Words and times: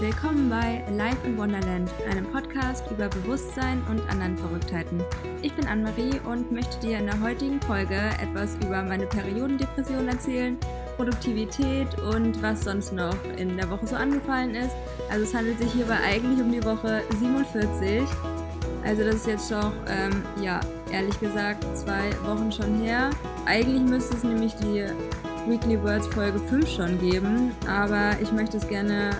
Willkommen 0.00 0.48
bei 0.48 0.82
Life 0.96 1.26
in 1.26 1.36
Wonderland, 1.36 1.90
einem 2.10 2.24
Podcast 2.32 2.90
über 2.90 3.10
Bewusstsein 3.10 3.82
und 3.90 4.00
anderen 4.08 4.34
Verrücktheiten. 4.38 5.04
Ich 5.42 5.52
bin 5.52 5.66
Anne-Marie 5.66 6.18
und 6.24 6.50
möchte 6.50 6.80
dir 6.80 6.96
in 7.00 7.04
der 7.04 7.20
heutigen 7.20 7.60
Folge 7.60 8.00
etwas 8.18 8.56
über 8.64 8.82
meine 8.82 9.04
Periodendepression 9.04 10.08
erzählen, 10.08 10.56
Produktivität 10.96 11.86
und 11.98 12.42
was 12.42 12.64
sonst 12.64 12.94
noch 12.94 13.14
in 13.36 13.58
der 13.58 13.68
Woche 13.68 13.88
so 13.88 13.94
angefallen 13.94 14.54
ist. 14.54 14.74
Also 15.10 15.24
es 15.24 15.34
handelt 15.34 15.58
sich 15.58 15.70
hierbei 15.72 15.98
eigentlich 16.02 16.40
um 16.40 16.50
die 16.50 16.64
Woche 16.64 17.02
47. 17.18 18.00
Also 18.82 19.04
das 19.04 19.16
ist 19.16 19.26
jetzt 19.26 19.50
schon, 19.50 19.70
ähm, 19.86 20.22
ja, 20.42 20.60
ehrlich 20.90 21.20
gesagt, 21.20 21.62
zwei 21.76 22.10
Wochen 22.24 22.50
schon 22.50 22.80
her. 22.80 23.10
Eigentlich 23.44 23.82
müsste 23.82 24.16
es 24.16 24.24
nämlich 24.24 24.54
die 24.54 24.86
Weekly 25.46 25.82
Words 25.82 26.06
Folge 26.06 26.38
5 26.38 26.68
schon 26.68 26.98
geben, 26.98 27.52
aber 27.68 28.12
ich 28.22 28.32
möchte 28.32 28.56
es 28.56 28.66
gerne 28.66 29.10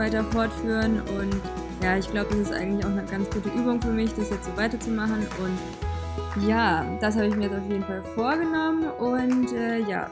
weiter 0.00 0.24
fortführen. 0.24 1.00
Und 1.18 1.40
ja, 1.82 1.96
ich 1.96 2.10
glaube, 2.10 2.30
das 2.30 2.50
ist 2.50 2.52
eigentlich 2.52 2.84
auch 2.84 2.90
eine 2.90 3.04
ganz 3.04 3.30
gute 3.30 3.50
Übung 3.50 3.80
für 3.80 3.92
mich, 3.92 4.12
das 4.14 4.30
jetzt 4.30 4.46
so 4.46 4.56
weiterzumachen. 4.56 5.26
Und 5.44 6.46
ja, 6.48 6.84
das 7.00 7.16
habe 7.16 7.26
ich 7.26 7.36
mir 7.36 7.44
jetzt 7.44 7.56
auf 7.56 7.68
jeden 7.68 7.84
Fall 7.84 8.02
vorgenommen. 8.14 8.84
Und 8.98 9.52
äh, 9.52 9.78
ja, 9.80 10.10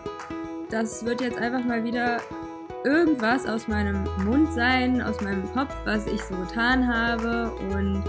das 0.70 1.04
wird 1.04 1.20
jetzt 1.20 1.38
einfach 1.38 1.64
mal 1.64 1.82
wieder 1.82 2.18
irgendwas 2.84 3.46
aus 3.46 3.66
meinem 3.66 4.04
Mund 4.24 4.52
sein, 4.52 5.02
aus 5.02 5.20
meinem 5.20 5.50
Kopf, 5.52 5.74
was 5.84 6.06
ich 6.06 6.22
so 6.22 6.36
getan 6.36 6.86
habe. 6.86 7.50
Und 7.74 8.04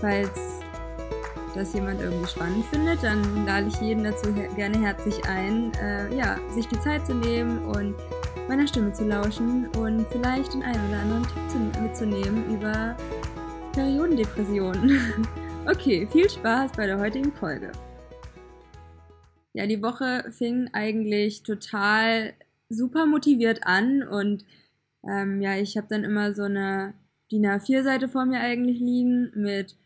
falls 0.00 0.60
das 1.54 1.74
jemand 1.74 2.00
irgendwie 2.00 2.26
spannend 2.26 2.64
findet, 2.66 3.02
dann 3.02 3.46
lade 3.46 3.66
ich 3.68 3.80
jeden 3.80 4.04
dazu 4.04 4.32
her 4.34 4.48
gerne 4.56 4.78
herzlich 4.78 5.24
ein, 5.26 5.72
äh, 5.74 6.14
ja, 6.14 6.36
sich 6.54 6.66
die 6.66 6.80
Zeit 6.80 7.06
zu 7.06 7.14
nehmen 7.14 7.58
und 7.66 7.94
meiner 8.48 8.66
Stimme 8.66 8.92
zu 8.92 9.06
lauschen 9.06 9.68
und 9.78 10.06
vielleicht 10.08 10.54
den 10.54 10.62
einen 10.62 10.88
oder 10.88 11.00
anderen 11.00 11.22
Tipp 11.22 11.82
mitzunehmen 11.82 12.54
über 12.54 12.96
Periodendepressionen. 13.72 15.26
okay, 15.66 16.06
viel 16.10 16.28
Spaß 16.28 16.72
bei 16.72 16.86
der 16.86 16.98
heutigen 16.98 17.32
Folge. 17.32 17.72
Ja, 19.54 19.66
die 19.66 19.82
Woche 19.82 20.30
fing 20.30 20.68
eigentlich 20.72 21.42
total 21.42 22.34
super 22.68 23.06
motiviert 23.06 23.60
an 23.66 24.02
und 24.02 24.44
ähm, 25.08 25.40
ja, 25.40 25.56
ich 25.56 25.76
habe 25.76 25.88
dann 25.90 26.04
immer 26.04 26.32
so 26.32 26.42
eine 26.42 26.94
DIN 27.30 27.46
A4-Seite 27.46 28.08
vor 28.08 28.24
mir 28.24 28.40
eigentlich 28.40 28.78
liegen 28.78 29.30
mit 29.34 29.76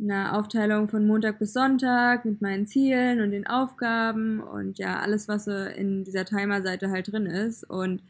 einer 0.00 0.38
Aufteilung 0.38 0.88
von 0.88 1.06
Montag 1.06 1.38
bis 1.38 1.52
Sonntag 1.52 2.24
mit 2.24 2.40
meinen 2.40 2.66
Zielen 2.66 3.20
und 3.20 3.32
den 3.32 3.46
Aufgaben 3.46 4.40
und 4.40 4.78
ja, 4.78 5.00
alles, 5.00 5.28
was 5.28 5.46
so 5.46 5.52
in 5.52 6.04
dieser 6.04 6.24
Timer-Seite 6.24 6.90
halt 6.90 7.12
drin 7.12 7.26
ist. 7.26 7.68
Und 7.68 8.02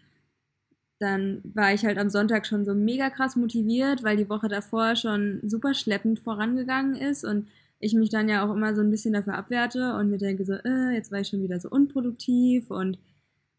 dann 0.99 1.41
war 1.45 1.73
ich 1.73 1.85
halt 1.85 1.99
am 1.99 2.11
Sonntag 2.11 2.47
schon 2.47 2.65
so 2.65 2.75
mega 2.75 3.11
krass 3.11 3.37
motiviert, 3.37 4.03
weil 4.03 4.17
die 4.17 4.29
Woche 4.29 4.49
davor 4.49 4.97
schon 4.97 5.41
super 5.45 5.75
schleppend 5.75 6.19
vorangegangen 6.19 6.95
ist 6.95 7.25
und 7.25 7.49
ich 7.81 7.95
mich 7.95 8.11
dann 8.11 8.29
ja 8.29 8.45
auch 8.45 8.53
immer 8.55 8.75
so 8.75 8.81
ein 8.81 8.91
bisschen 8.91 9.15
dafür 9.15 9.35
abwerte 9.35 9.95
und 9.95 10.11
mir 10.11 10.19
denke 10.19 10.45
so, 10.45 10.55
äh, 10.55 10.95
jetzt 10.95 11.13
war 11.13 11.21
ich 11.21 11.29
schon 11.29 11.43
wieder 11.43 11.61
so 11.61 11.71
unproduktiv 11.71 12.71
und 12.71 12.99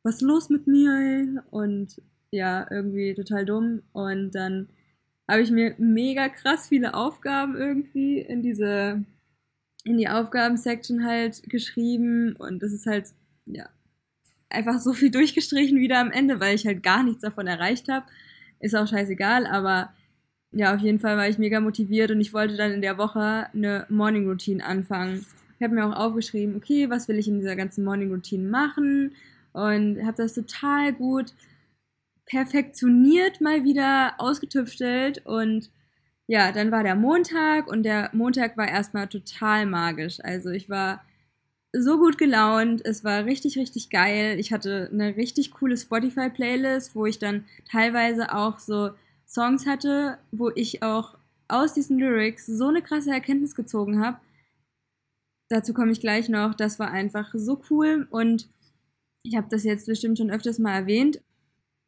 was 0.04 0.16
ist 0.16 0.22
los 0.22 0.50
mit 0.50 0.68
mir? 0.68 1.44
Und 1.52 2.02
ja, 2.32 2.68
irgendwie 2.70 3.14
total 3.16 3.46
dumm. 3.46 3.82
Und 3.94 4.32
dann 4.32 4.70
habe 5.30 5.44
ich 5.44 5.52
mir 5.52 5.76
mega 5.78 6.28
krass 6.28 6.68
viele 6.68 6.96
Aufgaben 6.96 7.56
irgendwie 7.56 8.20
in 8.20 8.42
diese, 8.42 9.04
in 9.84 9.98
die 9.98 10.10
Aufgabensection 10.10 11.06
halt 11.06 11.44
geschrieben 11.50 12.36
und 12.36 12.64
das 12.64 12.74
ist 12.74 12.88
halt, 12.88 13.14
ja, 13.46 13.70
einfach 14.50 14.80
so 14.80 14.94
viel 14.94 15.12
durchgestrichen 15.12 15.80
wieder 15.80 16.00
am 16.00 16.12
Ende, 16.12 16.40
weil 16.40 16.56
ich 16.56 16.66
halt 16.66 16.82
gar 16.82 17.04
nichts 17.04 17.22
davon 17.22 17.46
erreicht 17.46 17.90
habe. 17.90 18.06
Ist 18.60 18.76
auch 18.76 18.88
scheißegal, 18.88 19.46
aber 19.46 19.94
ja, 20.52 20.74
auf 20.74 20.82
jeden 20.82 21.00
Fall 21.00 21.16
war 21.16 21.30
ich 21.30 21.38
mega 21.38 21.60
motiviert 21.60 22.10
und 22.10 22.20
ich 22.20 22.34
wollte 22.34 22.58
dann 22.58 22.72
in 22.72 22.82
der 22.82 22.98
Woche 22.98 23.48
eine 23.54 23.86
Morning 23.90 24.28
Routine 24.28 24.66
anfangen. 24.66 25.26
Ich 25.60 25.64
habe 25.64 25.76
mir 25.76 25.86
auch 25.86 25.96
aufgeschrieben, 25.96 26.56
okay, 26.56 26.90
was 26.90 27.08
will 27.08 27.20
ich 27.20 27.28
in 27.28 27.40
dieser 27.40 27.56
ganzen 27.56 27.84
Morning 27.84 28.10
Routine 28.10 28.50
machen 28.50 29.12
und 29.54 30.04
habe 30.04 30.18
das 30.18 30.34
total 30.34 30.94
gut 30.94 31.34
perfektioniert 32.30 33.42
mal 33.42 33.64
wieder 33.64 34.14
ausgetüftelt 34.20 35.26
und 35.26 35.70
ja, 36.28 36.52
dann 36.52 36.72
war 36.72 36.84
der 36.84 36.96
Montag 36.96 37.68
und 37.68 37.84
der 37.84 38.12
Montag 38.14 38.56
war 38.56 38.68
erstmal 38.68 39.08
total 39.08 39.66
magisch. 39.66 40.20
Also 40.24 40.52
ich 40.52 40.70
war 40.70 41.04
so 41.74 41.98
gut 41.98 42.20
gelaunt, 42.20 42.86
es 42.86 43.04
war 43.04 43.26
richtig, 43.26 43.58
richtig 43.58 43.90
geil. 43.90 44.40
Ich 44.40 44.54
hatte 44.54 44.90
eine 44.94 45.16
richtig 45.16 45.52
coole 45.52 45.76
Spotify-Playlist, 45.76 46.96
wo 46.96 47.08
ich 47.08 47.18
dann 47.18 47.46
teilweise 47.70 48.34
auch 48.34 48.60
so 48.60 48.92
Songs 49.28 49.66
hatte, 49.66 50.20
wo 50.32 50.52
ich 50.54 50.84
auch 50.84 51.18
aus 51.48 51.74
diesen 51.74 51.98
Lyrics 51.98 52.46
so 52.46 52.68
eine 52.68 52.84
krasse 52.84 53.12
Erkenntnis 53.12 53.56
gezogen 53.56 54.00
habe. 54.04 54.20
Dazu 55.50 55.74
komme 55.74 55.92
ich 55.92 56.00
gleich 56.00 56.30
noch. 56.30 56.54
Das 56.54 56.78
war 56.78 56.92
einfach 56.92 57.32
so 57.34 57.60
cool 57.72 58.08
und 58.12 58.50
ich 59.24 59.36
habe 59.36 59.48
das 59.50 59.64
jetzt 59.64 59.88
bestimmt 59.88 60.20
schon 60.20 60.30
öfters 60.30 60.60
mal 60.60 60.76
erwähnt, 60.76 61.22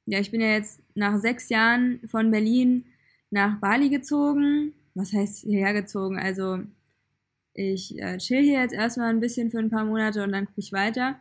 ja, 0.06 0.20
ich 0.20 0.32
bin 0.32 0.42
ja 0.42 0.54
jetzt 0.54 0.82
nach 0.96 1.18
sechs 1.20 1.50
Jahren 1.50 2.00
von 2.08 2.32
Berlin 2.32 2.86
nach 3.30 3.60
Bali 3.60 3.90
gezogen. 3.90 4.74
Was 4.94 5.14
heißt 5.14 5.44
hierher 5.44 5.74
gezogen? 5.74 6.20
Also 6.20 6.60
ich 7.54 7.98
äh, 8.00 8.18
chill 8.18 8.42
hier 8.42 8.60
jetzt 8.60 8.74
erstmal 8.74 9.10
ein 9.10 9.20
bisschen 9.20 9.52
für 9.52 9.60
ein 9.60 9.70
paar 9.70 9.86
Monate 9.86 10.24
und 10.24 10.32
dann 10.32 10.46
gucke 10.46 10.60
ich 10.60 10.74
weiter. 10.74 11.20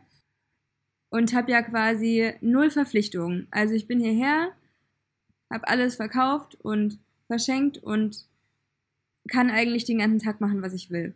Und 1.09 1.33
habe 1.33 1.51
ja 1.51 1.61
quasi 1.61 2.33
null 2.41 2.69
Verpflichtungen. 2.69 3.47
Also 3.51 3.73
ich 3.73 3.87
bin 3.87 3.99
hierher, 3.99 4.51
habe 5.51 5.67
alles 5.67 5.95
verkauft 5.95 6.55
und 6.55 6.99
verschenkt 7.27 7.77
und 7.77 8.25
kann 9.27 9.49
eigentlich 9.49 9.85
den 9.85 9.99
ganzen 9.99 10.19
Tag 10.19 10.41
machen, 10.41 10.61
was 10.61 10.73
ich 10.73 10.89
will. 10.89 11.13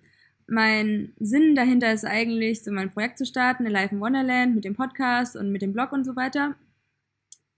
Mein 0.48 1.14
Sinn 1.20 1.56
dahinter 1.56 1.92
ist 1.92 2.06
eigentlich, 2.06 2.64
so 2.64 2.72
mein 2.72 2.92
Projekt 2.92 3.18
zu 3.18 3.26
starten, 3.26 3.66
Life 3.66 3.96
in 3.96 4.02
Wonderland 4.02 4.54
mit 4.54 4.64
dem 4.64 4.76
Podcast 4.76 5.36
und 5.36 5.52
mit 5.52 5.62
dem 5.62 5.74
Blog 5.74 5.92
und 5.92 6.04
so 6.04 6.16
weiter 6.16 6.56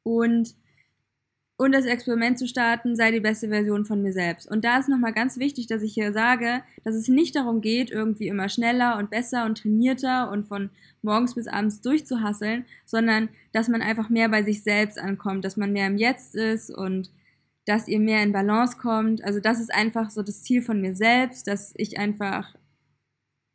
und, 0.07 0.55
und 1.57 1.71
das 1.73 1.85
Experiment 1.85 2.39
zu 2.39 2.47
starten, 2.47 2.95
sei 2.95 3.11
die 3.11 3.19
beste 3.19 3.49
Version 3.49 3.83
von 3.83 4.01
mir 4.01 4.13
selbst. 4.13 4.49
Und 4.49 4.63
da 4.63 4.77
ist 4.77 4.87
nochmal 4.87 5.13
ganz 5.13 5.37
wichtig, 5.37 5.67
dass 5.67 5.81
ich 5.81 5.93
hier 5.93 6.13
sage, 6.13 6.61
dass 6.83 6.95
es 6.95 7.07
nicht 7.09 7.35
darum 7.35 7.61
geht, 7.61 7.91
irgendwie 7.91 8.27
immer 8.27 8.47
schneller 8.47 8.97
und 8.97 9.09
besser 9.09 9.45
und 9.45 9.57
trainierter 9.57 10.31
und 10.31 10.45
von 10.47 10.69
morgens 11.01 11.35
bis 11.35 11.47
abends 11.47 11.81
durchzuhasseln, 11.81 12.65
sondern 12.85 13.29
dass 13.51 13.67
man 13.67 13.81
einfach 13.81 14.09
mehr 14.09 14.29
bei 14.29 14.43
sich 14.43 14.63
selbst 14.63 14.97
ankommt, 14.97 15.43
dass 15.43 15.57
man 15.57 15.73
mehr 15.73 15.87
im 15.87 15.97
Jetzt 15.97 16.35
ist 16.35 16.69
und 16.69 17.11
dass 17.65 17.89
ihr 17.89 17.99
mehr 17.99 18.23
in 18.23 18.31
Balance 18.31 18.77
kommt. 18.77 19.23
Also 19.25 19.41
das 19.41 19.59
ist 19.59 19.73
einfach 19.73 20.09
so 20.09 20.23
das 20.23 20.41
Ziel 20.43 20.61
von 20.61 20.79
mir 20.79 20.95
selbst, 20.95 21.47
dass 21.47 21.73
ich 21.75 21.99
einfach 21.99 22.55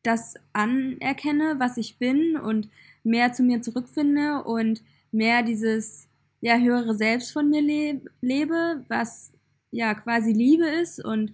das 0.02 0.34
anerkenne, 0.52 1.54
was 1.58 1.78
ich 1.78 1.98
bin 1.98 2.36
und 2.36 2.68
mehr 3.04 3.32
zu 3.32 3.42
mir 3.42 3.62
zurückfinde 3.62 4.42
und 4.42 4.82
mehr 5.12 5.42
dieses 5.42 6.08
ja, 6.42 6.58
höhere 6.58 6.94
Selbst 6.96 7.32
von 7.32 7.48
mir 7.50 7.62
leb 7.62 8.10
lebe, 8.20 8.84
was 8.88 9.32
ja 9.72 9.94
quasi 9.94 10.32
Liebe 10.32 10.66
ist 10.68 11.02
und 11.04 11.32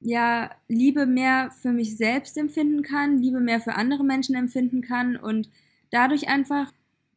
ja, 0.00 0.50
Liebe 0.68 1.06
mehr 1.06 1.50
für 1.62 1.72
mich 1.72 1.96
selbst 1.96 2.36
empfinden 2.38 2.82
kann, 2.82 3.18
Liebe 3.18 3.40
mehr 3.40 3.60
für 3.60 3.74
andere 3.74 4.04
Menschen 4.04 4.34
empfinden 4.36 4.82
kann 4.82 5.16
und 5.16 5.48
dadurch 5.90 6.28
einfach 6.28 6.72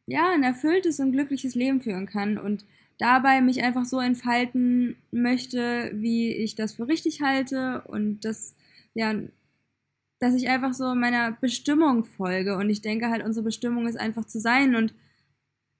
ja, 0.06 0.30
ein 0.32 0.42
erfülltes 0.42 1.00
und 1.00 1.12
glückliches 1.12 1.54
Leben 1.54 1.80
führen 1.82 2.06
kann 2.06 2.38
und 2.38 2.64
dabei 2.98 3.40
mich 3.42 3.62
einfach 3.62 3.84
so 3.84 4.00
entfalten 4.00 4.96
möchte, 5.12 5.92
wie 5.94 6.32
ich 6.32 6.54
das 6.56 6.74
für 6.74 6.88
richtig 6.88 7.22
halte 7.22 7.82
und 7.86 8.24
das, 8.24 8.56
ja, 8.94 9.14
dass 10.20 10.34
ich 10.34 10.48
einfach 10.48 10.74
so 10.74 10.94
meiner 10.94 11.32
Bestimmung 11.32 12.04
folge 12.04 12.56
und 12.56 12.70
ich 12.70 12.82
denke 12.82 13.08
halt, 13.08 13.24
unsere 13.24 13.44
Bestimmung 13.44 13.86
ist 13.86 13.98
einfach 13.98 14.24
zu 14.24 14.40
sein 14.40 14.74
und 14.74 14.94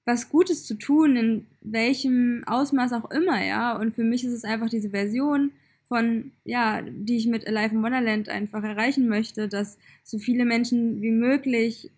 was 0.05 0.29
Gutes 0.29 0.65
zu 0.65 0.75
tun, 0.75 1.15
in 1.15 1.47
welchem 1.61 2.43
Ausmaß 2.47 2.93
auch 2.93 3.11
immer, 3.11 3.43
ja. 3.43 3.77
Und 3.77 3.93
für 3.93 4.03
mich 4.03 4.23
ist 4.23 4.33
es 4.33 4.43
einfach 4.43 4.69
diese 4.69 4.89
Version 4.89 5.51
von, 5.87 6.31
ja, 6.43 6.81
die 6.81 7.17
ich 7.17 7.27
mit 7.27 7.47
Alive 7.47 7.75
in 7.75 7.83
Wonderland 7.83 8.29
einfach 8.29 8.63
erreichen 8.63 9.07
möchte, 9.07 9.47
dass 9.47 9.77
so 10.03 10.19
viele 10.19 10.45
Menschen 10.45 11.01
wie 11.01 11.11
möglich 11.11 11.91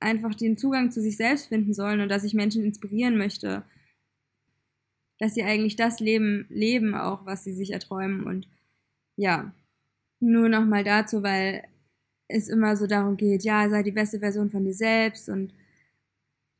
einfach 0.00 0.34
den 0.34 0.56
Zugang 0.56 0.90
zu 0.90 1.00
sich 1.00 1.16
selbst 1.16 1.46
finden 1.46 1.74
sollen 1.74 2.00
und 2.00 2.08
dass 2.08 2.24
ich 2.24 2.34
Menschen 2.34 2.64
inspirieren 2.64 3.16
möchte, 3.16 3.64
dass 5.18 5.34
sie 5.34 5.44
eigentlich 5.44 5.76
das 5.76 6.00
Leben 6.00 6.46
leben, 6.48 6.94
auch 6.94 7.24
was 7.26 7.44
sie 7.44 7.52
sich 7.52 7.72
erträumen. 7.72 8.24
Und 8.24 8.48
ja, 9.16 9.54
nur 10.20 10.48
nochmal 10.48 10.84
dazu, 10.84 11.22
weil 11.22 11.64
es 12.28 12.48
immer 12.48 12.76
so 12.76 12.86
darum 12.86 13.16
geht, 13.16 13.44
ja, 13.44 13.68
sei 13.68 13.82
die 13.82 13.92
beste 13.92 14.18
Version 14.18 14.50
von 14.50 14.64
dir 14.64 14.74
selbst 14.74 15.28
und 15.28 15.52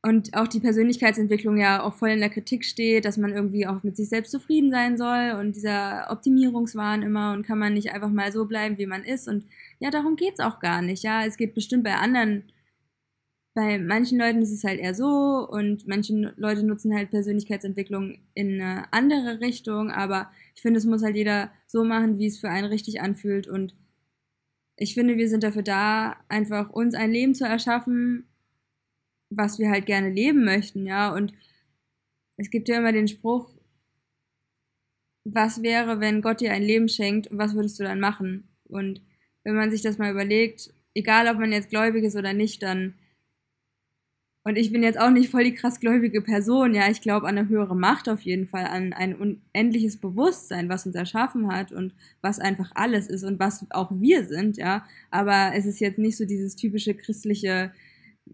und 0.05 0.35
auch 0.35 0.47
die 0.47 0.59
Persönlichkeitsentwicklung 0.59 1.57
ja 1.57 1.81
auch 1.81 1.93
voll 1.93 2.09
in 2.09 2.19
der 2.19 2.29
Kritik 2.29 2.65
steht, 2.65 3.05
dass 3.05 3.17
man 3.17 3.31
irgendwie 3.31 3.65
auch 3.65 3.83
mit 3.83 3.95
sich 3.95 4.09
selbst 4.09 4.31
zufrieden 4.31 4.69
sein 4.69 4.97
soll 4.97 5.37
und 5.39 5.55
dieser 5.55 6.07
Optimierungswahn 6.11 7.01
immer 7.03 7.33
und 7.33 7.45
kann 7.45 7.57
man 7.57 7.73
nicht 7.73 7.91
einfach 7.93 8.09
mal 8.09 8.31
so 8.31 8.45
bleiben, 8.45 8.77
wie 8.77 8.85
man 8.85 9.03
ist. 9.05 9.29
Und 9.29 9.45
ja, 9.79 9.89
darum 9.91 10.17
geht's 10.17 10.41
auch 10.41 10.59
gar 10.59 10.81
nicht. 10.81 11.03
Ja, 11.03 11.25
es 11.25 11.37
geht 11.37 11.53
bestimmt 11.55 11.85
bei 11.85 11.95
anderen 11.95 12.43
bei 13.55 13.77
manchen 13.77 14.17
Leuten 14.17 14.41
ist 14.41 14.51
es 14.51 14.63
halt 14.63 14.79
eher 14.79 14.95
so 14.95 15.47
und 15.49 15.87
manche 15.87 16.33
Leute 16.37 16.63
nutzen 16.65 16.95
halt 16.95 17.11
Persönlichkeitsentwicklung 17.11 18.17
in 18.33 18.59
eine 18.59 18.91
andere 18.91 19.41
Richtung, 19.41 19.91
aber 19.91 20.31
ich 20.55 20.61
finde, 20.61 20.79
es 20.79 20.85
muss 20.85 21.03
halt 21.03 21.15
jeder 21.15 21.51
so 21.67 21.83
machen, 21.83 22.17
wie 22.17 22.25
es 22.25 22.39
für 22.39 22.49
einen 22.49 22.67
richtig 22.67 23.01
anfühlt 23.01 23.47
und 23.47 23.75
ich 24.75 24.95
finde, 24.95 25.17
wir 25.17 25.29
sind 25.29 25.43
dafür 25.43 25.61
da, 25.61 26.17
einfach 26.29 26.71
uns 26.71 26.95
ein 26.95 27.11
Leben 27.11 27.35
zu 27.35 27.45
erschaffen, 27.45 28.27
was 29.37 29.59
wir 29.59 29.69
halt 29.69 29.85
gerne 29.85 30.09
leben 30.09 30.43
möchten, 30.45 30.85
ja, 30.85 31.13
und 31.13 31.33
es 32.37 32.49
gibt 32.49 32.69
ja 32.69 32.77
immer 32.77 32.91
den 32.91 33.07
Spruch, 33.07 33.49
was 35.25 35.61
wäre, 35.61 35.99
wenn 35.99 36.21
Gott 36.21 36.41
dir 36.41 36.51
ein 36.51 36.63
Leben 36.63 36.89
schenkt 36.89 37.27
und 37.27 37.37
was 37.37 37.55
würdest 37.55 37.79
du 37.79 37.83
dann 37.83 37.99
machen? 37.99 38.49
Und 38.65 39.01
wenn 39.43 39.55
man 39.55 39.71
sich 39.71 39.81
das 39.81 39.97
mal 39.97 40.11
überlegt, 40.11 40.73
egal 40.95 41.27
ob 41.27 41.39
man 41.39 41.51
jetzt 41.51 41.69
gläubig 41.69 42.03
ist 42.03 42.15
oder 42.15 42.33
nicht, 42.33 42.61
dann 42.63 42.95
und 44.45 44.57
ich 44.57 44.73
bin 44.73 44.83
jetzt 44.83 44.99
auch 44.99 45.09
nicht 45.09 45.29
voll 45.29 45.45
die 45.45 45.53
krass 45.53 45.79
gläubige 45.79 46.21
Person, 46.21 46.75
ja, 46.75 46.89
ich 46.89 46.99
glaube 46.99 47.27
an 47.27 47.37
eine 47.37 47.47
höhere 47.47 47.77
Macht 47.77 48.09
auf 48.09 48.21
jeden 48.21 48.45
Fall, 48.45 48.65
an 48.65 48.91
ein 48.91 49.15
unendliches 49.15 49.97
Bewusstsein, 49.97 50.67
was 50.67 50.85
uns 50.85 50.95
erschaffen 50.95 51.47
hat 51.47 51.71
und 51.71 51.93
was 52.21 52.39
einfach 52.39 52.71
alles 52.75 53.07
ist 53.07 53.23
und 53.23 53.39
was 53.39 53.65
auch 53.69 53.89
wir 53.93 54.25
sind, 54.25 54.57
ja. 54.57 54.85
Aber 55.11 55.53
es 55.55 55.65
ist 55.65 55.79
jetzt 55.79 55.97
nicht 55.97 56.17
so 56.17 56.25
dieses 56.25 56.57
typische 56.57 56.93
christliche, 56.93 57.71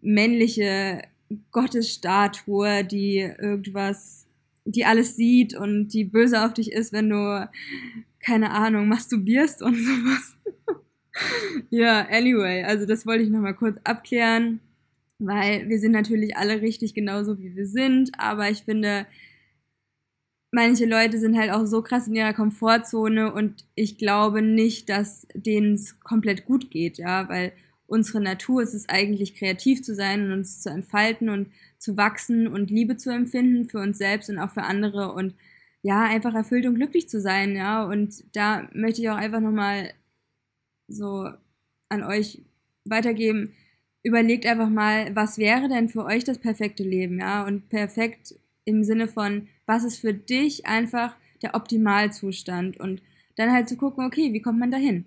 männliche 0.01 1.03
Gottesstatue, 1.51 2.83
die 2.83 3.19
irgendwas, 3.19 4.27
die 4.65 4.85
alles 4.85 5.15
sieht 5.15 5.55
und 5.55 5.89
die 5.89 6.05
böse 6.05 6.43
auf 6.45 6.53
dich 6.53 6.71
ist, 6.71 6.93
wenn 6.93 7.09
du, 7.09 7.49
keine 8.19 8.51
Ahnung, 8.51 8.87
masturbierst 8.87 9.61
und 9.61 9.75
sowas. 9.75 10.37
ja, 11.69 12.07
anyway, 12.09 12.63
also 12.63 12.85
das 12.85 13.05
wollte 13.05 13.23
ich 13.23 13.29
nochmal 13.29 13.55
kurz 13.55 13.77
abklären 13.83 14.59
weil 15.19 15.67
wir 15.67 15.79
sind 15.79 15.91
natürlich 15.91 16.37
alle 16.37 16.61
richtig 16.61 16.93
genauso, 16.93 17.37
wie 17.39 17.55
wir 17.55 17.67
sind, 17.67 18.11
aber 18.17 18.49
ich 18.49 18.63
finde, 18.63 19.05
manche 20.51 20.85
Leute 20.85 21.19
sind 21.19 21.37
halt 21.37 21.51
auch 21.51 21.65
so 21.65 21.81
krass 21.81 22.07
in 22.07 22.15
ihrer 22.15 22.33
Komfortzone 22.33 23.33
und 23.33 23.65
ich 23.75 23.97
glaube 23.97 24.41
nicht, 24.41 24.89
dass 24.89 25.27
denen 25.33 25.75
es 25.75 25.99
komplett 25.99 26.45
gut 26.45 26.71
geht, 26.71 26.97
ja, 26.97 27.27
weil 27.29 27.51
unsere 27.89 28.21
Natur 28.21 28.61
ist 28.61 28.73
es 28.73 28.87
eigentlich 28.87 29.35
kreativ 29.35 29.81
zu 29.83 29.95
sein 29.95 30.25
und 30.25 30.31
uns 30.33 30.61
zu 30.61 30.69
entfalten 30.69 31.29
und 31.29 31.51
zu 31.77 31.97
wachsen 31.97 32.47
und 32.47 32.69
Liebe 32.69 32.97
zu 32.97 33.09
empfinden 33.09 33.67
für 33.69 33.79
uns 33.79 33.97
selbst 33.97 34.29
und 34.29 34.39
auch 34.39 34.51
für 34.51 34.63
andere 34.63 35.13
und 35.13 35.35
ja, 35.81 36.03
einfach 36.03 36.35
erfüllt 36.35 36.65
und 36.65 36.75
glücklich 36.75 37.07
zu 37.09 37.21
sein, 37.21 37.55
ja, 37.55 37.83
und 37.85 38.23
da 38.35 38.69
möchte 38.73 39.01
ich 39.01 39.09
auch 39.09 39.15
einfach 39.15 39.39
nochmal 39.39 39.93
so 40.87 41.29
an 41.89 42.03
euch 42.03 42.41
weitergeben, 42.85 43.53
überlegt 44.03 44.45
einfach 44.45 44.69
mal, 44.69 45.15
was 45.15 45.37
wäre 45.37 45.69
denn 45.69 45.89
für 45.89 46.05
euch 46.05 46.23
das 46.23 46.39
perfekte 46.39 46.83
Leben, 46.83 47.19
ja? 47.19 47.45
Und 47.45 47.69
perfekt 47.69 48.35
im 48.65 48.83
Sinne 48.83 49.07
von, 49.07 49.47
was 49.65 49.83
ist 49.83 49.99
für 49.99 50.13
dich 50.13 50.65
einfach 50.65 51.15
der 51.41 51.55
Optimalzustand 51.55 52.79
und 52.79 53.01
dann 53.35 53.51
halt 53.51 53.69
zu 53.69 53.77
gucken, 53.77 54.05
okay, 54.05 54.33
wie 54.33 54.41
kommt 54.41 54.59
man 54.59 54.71
dahin? 54.71 55.05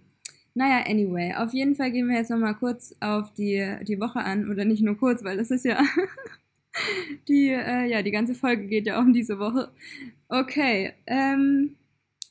Naja, 0.54 0.84
anyway, 0.86 1.34
auf 1.34 1.54
jeden 1.54 1.74
Fall 1.74 1.90
gehen 1.92 2.08
wir 2.08 2.16
jetzt 2.16 2.30
nochmal 2.30 2.54
kurz 2.54 2.94
auf 3.00 3.32
die, 3.32 3.76
die 3.86 3.98
Woche 4.00 4.20
an, 4.20 4.50
oder 4.50 4.64
nicht 4.64 4.82
nur 4.82 4.98
kurz, 4.98 5.24
weil 5.24 5.38
das 5.38 5.50
ist 5.50 5.64
ja, 5.64 5.82
die, 7.28 7.48
äh, 7.48 7.86
ja, 7.86 8.02
die 8.02 8.10
ganze 8.10 8.34
Folge 8.34 8.66
geht 8.66 8.86
ja 8.86 8.98
um 8.98 9.12
diese 9.12 9.38
Woche. 9.38 9.70
Okay, 10.28 10.92
ähm, 11.06 11.76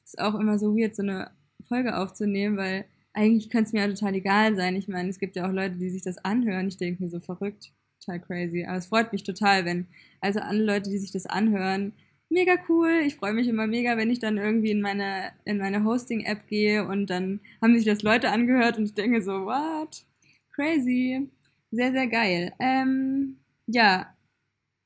ist 0.04 0.20
auch 0.20 0.36
immer 0.40 0.60
so 0.60 0.76
weird, 0.76 0.96
so 0.96 1.04
eine 1.04 1.32
Folge 1.68 1.98
aufzunehmen, 1.98 2.58
weil 2.58 2.86
eigentlich 3.14 3.50
könnte 3.50 3.68
es 3.68 3.74
mir 3.74 3.82
ja 3.82 3.88
total 3.88 4.16
egal 4.16 4.56
sein. 4.56 4.76
Ich 4.76 4.88
meine, 4.88 5.10
es 5.10 5.20
gibt 5.20 5.36
ja 5.36 5.48
auch 5.48 5.54
Leute, 5.54 5.76
die 5.76 5.90
sich 5.90 6.04
das 6.04 6.18
anhören. 6.20 6.68
Ich 6.68 6.78
denke 6.78 7.04
mir 7.04 7.10
so 7.10 7.20
verrückt, 7.20 7.72
total 8.00 8.20
crazy. 8.20 8.66
Aber 8.66 8.78
es 8.78 8.88
freut 8.88 9.12
mich 9.12 9.24
total, 9.24 9.66
wenn, 9.66 9.88
also 10.22 10.40
alle 10.40 10.64
Leute, 10.64 10.90
die 10.90 10.98
sich 10.98 11.12
das 11.12 11.26
anhören, 11.26 11.94
mega 12.32 12.56
cool. 12.70 13.02
Ich 13.06 13.16
freue 13.16 13.34
mich 13.34 13.48
immer 13.48 13.68
mega, 13.68 13.98
wenn 13.98 14.10
ich 14.10 14.20
dann 14.20 14.38
irgendwie 14.38 14.72
in 14.72 14.82
meine, 14.82 15.32
in 15.46 15.58
meine 15.58 15.84
Hosting-App 15.84 16.48
gehe 16.48 16.88
und 16.88 17.10
dann 17.10 17.42
haben 17.62 17.76
sich 17.76 17.86
das 17.86 18.02
Leute 18.02 18.30
angehört 18.30 18.78
und 18.78 18.86
ich 18.86 18.94
denke 18.94 19.22
so, 19.22 19.46
what? 19.46 20.06
Crazy. 20.54 21.30
Sehr, 21.72 21.92
sehr 21.92 22.08
geil. 22.08 22.54
Ähm, 22.60 23.38
ja. 23.68 24.14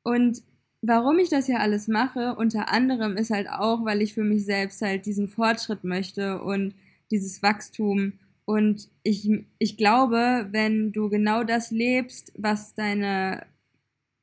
Und 0.04 0.44
warum 0.82 1.20
ich 1.20 1.30
das 1.30 1.48
ja 1.48 1.58
alles 1.58 1.88
mache, 1.88 2.36
unter 2.36 2.72
anderem 2.72 3.18
ist 3.18 3.32
halt 3.32 3.50
auch, 3.50 3.86
weil 3.86 4.02
ich 4.02 4.14
für 4.14 4.24
mich 4.24 4.46
selbst 4.46 4.82
halt 4.82 5.06
diesen 5.06 5.28
Fortschritt 5.28 5.84
möchte 5.84 6.42
und 6.42 6.76
dieses 7.12 7.42
Wachstum. 7.42 8.14
Und 8.46 8.90
ich, 9.04 9.30
ich 9.58 9.78
glaube, 9.78 10.48
wenn 10.52 10.92
du 10.92 11.10
genau 11.10 11.44
das 11.44 11.72
lebst, 11.72 12.32
was 12.38 12.76
deine, 12.76 13.46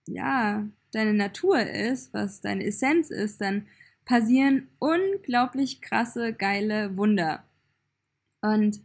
ja, 0.06 0.68
deine 0.92 1.14
Natur 1.14 1.60
ist, 1.60 2.14
was 2.14 2.40
deine 2.40 2.64
Essenz 2.64 3.10
ist, 3.10 3.40
dann 3.40 3.66
passieren 4.04 4.68
unglaublich 4.78 5.80
krasse, 5.80 6.32
geile 6.32 6.96
Wunder. 6.96 7.44
Und 8.42 8.80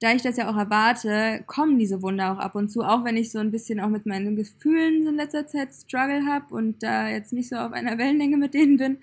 da 0.00 0.12
ich 0.12 0.22
das 0.22 0.36
ja 0.36 0.50
auch 0.50 0.56
erwarte, 0.56 1.42
kommen 1.46 1.78
diese 1.78 2.02
Wunder 2.02 2.32
auch 2.32 2.38
ab 2.38 2.54
und 2.54 2.70
zu, 2.70 2.82
auch 2.82 3.04
wenn 3.04 3.16
ich 3.16 3.30
so 3.30 3.38
ein 3.38 3.50
bisschen 3.50 3.80
auch 3.80 3.88
mit 3.88 4.04
meinen 4.04 4.36
Gefühlen 4.36 5.06
in 5.06 5.14
letzter 5.14 5.46
Zeit 5.46 5.72
Struggle 5.72 6.26
habe 6.26 6.54
und 6.54 6.82
da 6.82 7.08
jetzt 7.08 7.32
nicht 7.32 7.48
so 7.48 7.56
auf 7.56 7.72
einer 7.72 7.96
Wellenlänge 7.98 8.36
mit 8.36 8.54
denen 8.54 8.76
bin, 8.76 8.98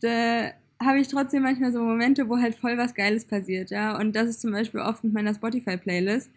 da 0.00 0.50
habe 0.82 0.98
ich 0.98 1.08
trotzdem 1.08 1.44
manchmal 1.44 1.72
so 1.72 1.80
Momente, 1.80 2.28
wo 2.28 2.38
halt 2.38 2.56
voll 2.56 2.76
was 2.76 2.94
Geiles 2.94 3.24
passiert, 3.26 3.70
ja. 3.70 3.98
Und 3.98 4.14
das 4.16 4.28
ist 4.28 4.40
zum 4.40 4.52
Beispiel 4.52 4.80
oft 4.80 5.04
mit 5.04 5.14
meiner 5.14 5.34
Spotify-Playlist. 5.34 6.30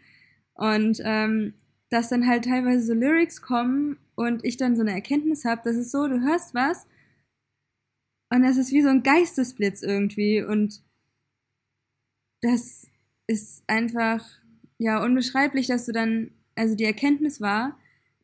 Und 0.53 1.01
ähm, 1.03 1.53
dass 1.89 2.09
dann 2.09 2.27
halt 2.27 2.45
teilweise 2.45 2.85
so 2.85 2.93
Lyrics 2.93 3.41
kommen 3.41 3.97
und 4.17 4.43
ich 4.43 4.57
dann 4.57 4.75
so 4.75 4.81
eine 4.81 4.91
Erkenntnis 4.93 5.45
habe, 5.45 5.61
das 5.63 5.75
ist 5.75 5.91
so, 5.91 6.07
du 6.07 6.19
hörst 6.21 6.53
was 6.53 6.87
und 8.29 8.41
das 8.41 8.57
ist 8.57 8.71
wie 8.71 8.81
so 8.81 8.89
ein 8.89 9.03
Geistesblitz 9.03 9.83
irgendwie 9.83 10.43
und 10.43 10.81
das 12.41 12.87
ist 13.27 13.63
einfach 13.67 14.25
ja 14.79 15.03
unbeschreiblich, 15.03 15.67
dass 15.67 15.85
du 15.85 15.91
dann, 15.91 16.31
also 16.55 16.75
die 16.75 16.85
Erkenntnis 16.85 17.41
war, 17.41 17.77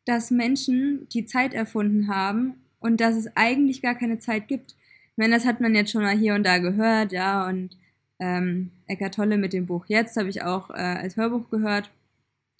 dass 0.06 0.32
Menschen 0.32 1.08
die 1.10 1.26
Zeit 1.26 1.54
erfunden 1.54 2.08
haben 2.08 2.56
und 2.80 3.00
dass 3.00 3.16
es 3.16 3.38
eigentlich 3.38 3.82
gar 3.82 3.96
keine 3.96 4.20
Zeit 4.20 4.48
gibt. 4.48 4.72
Ich 4.72 5.18
meine, 5.18 5.36
das 5.36 5.46
hat 5.46 5.62
man 5.62 5.76
jetzt 5.76 5.92
schon 5.92 6.02
mal 6.02 6.18
hier 6.18 6.34
und 6.34 6.44
da 6.44 6.58
gehört, 6.58 7.12
ja, 7.12 7.48
und 7.48 7.78
ähm, 8.20 8.72
Eckart 8.88 9.16
Tolle 9.16 9.38
mit 9.38 9.54
dem 9.54 9.66
Buch 9.66 9.86
Jetzt 9.88 10.18
habe 10.18 10.30
ich 10.30 10.44
auch 10.44 10.70
äh, 10.70 10.74
als 10.74 11.18
Hörbuch 11.18 11.50
gehört. 11.50 11.92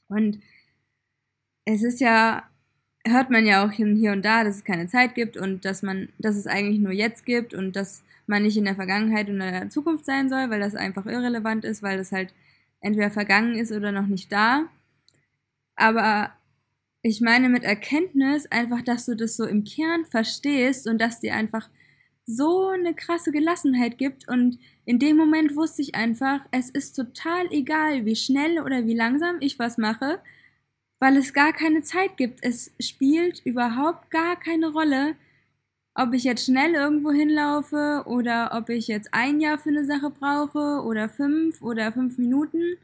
Und 0.08 0.40
es 1.66 1.84
ist 1.84 2.00
ja, 2.00 2.44
hört 3.06 3.30
man 3.30 3.46
ja 3.46 3.66
auch 3.66 3.72
hier 3.72 4.12
und 4.12 4.24
da, 4.24 4.44
dass 4.44 4.58
es 4.58 4.64
keine 4.64 4.88
Zeit 4.88 5.16
gibt 5.16 5.38
und 5.38 5.66
dass 5.66 5.82
man, 5.82 6.10
dass 6.20 6.36
es 6.36 6.48
eigentlich 6.48 6.80
nur 6.80 6.94
jetzt 6.94 7.26
gibt 7.26 7.54
und 7.54 7.76
dass 7.76 8.04
man 8.28 8.44
nicht 8.44 8.58
in 8.58 8.66
der 8.66 8.76
Vergangenheit 8.76 9.28
und 9.28 9.42
in 9.42 9.52
der 9.52 9.70
Zukunft 9.70 10.06
sein 10.06 10.30
soll, 10.30 10.50
weil 10.50 10.62
das 10.62 10.76
einfach 10.76 11.06
irrelevant 11.06 11.66
ist, 11.66 11.84
weil 11.84 11.98
das 11.98 12.12
halt 12.12 12.34
entweder 12.80 13.12
vergangen 13.12 13.56
ist 13.56 13.72
oder 13.72 13.92
noch 13.92 14.08
nicht 14.08 14.32
da. 14.32 14.70
Aber 15.76 16.32
ich 17.02 17.20
meine 17.20 17.50
mit 17.50 17.64
Erkenntnis 17.64 18.46
einfach, 18.48 18.82
dass 18.82 19.06
du 19.06 19.16
das 19.16 19.36
so 19.36 19.46
im 19.46 19.66
Kern 19.66 20.06
verstehst 20.06 20.88
und 20.88 21.00
dass 21.00 21.20
dir 21.20 21.34
einfach 21.34 21.70
so 22.26 22.70
eine 22.70 22.94
krasse 22.94 23.34
Gelassenheit 23.34 23.98
gibt 23.98 24.30
und 24.30 24.58
in 24.86 25.00
dem 25.00 25.18
Moment 25.18 25.58
wusste 25.58 25.82
ich 25.82 25.96
einfach, 25.96 26.40
es 26.52 26.70
ist 26.70 26.94
total 26.94 27.52
egal, 27.52 28.06
wie 28.06 28.16
schnell 28.16 28.60
oder 28.60 28.86
wie 28.86 28.94
langsam 28.94 29.38
ich 29.42 29.60
was 29.60 29.78
mache, 29.78 30.20
weil 31.04 31.18
es 31.18 31.34
gar 31.34 31.52
keine 31.52 31.84
Zeit 31.84 32.16
gibt. 32.16 32.40
Es 32.44 32.72
spielt 32.80 33.46
überhaupt 33.46 34.10
gar 34.10 34.40
keine 34.40 34.72
Rolle, 34.72 35.18
ob 35.96 36.14
ich 36.14 36.24
jetzt 36.24 36.46
schnell 36.46 36.74
irgendwo 36.76 37.12
hinlaufe 37.12 38.04
oder 38.06 38.52
ob 38.54 38.70
ich 38.70 38.88
jetzt 38.88 39.10
ein 39.12 39.42
Jahr 39.42 39.58
für 39.58 39.68
eine 39.68 39.84
Sache 39.84 40.10
brauche 40.10 40.82
oder 40.86 41.10
fünf 41.10 41.62
oder 41.62 41.92
fünf 41.92 42.18
Minuten 42.18 42.78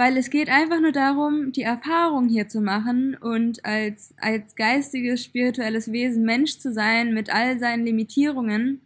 weil 0.00 0.16
es 0.16 0.30
geht 0.30 0.48
einfach 0.48 0.80
nur 0.80 0.92
darum, 0.92 1.52
die 1.52 1.60
Erfahrung 1.60 2.26
hier 2.26 2.48
zu 2.48 2.62
machen 2.62 3.14
und 3.16 3.66
als, 3.66 4.14
als 4.16 4.56
geistiges, 4.56 5.22
spirituelles 5.22 5.92
Wesen 5.92 6.24
Mensch 6.24 6.58
zu 6.58 6.72
sein 6.72 7.12
mit 7.12 7.28
all 7.28 7.58
seinen 7.58 7.84
Limitierungen, 7.84 8.80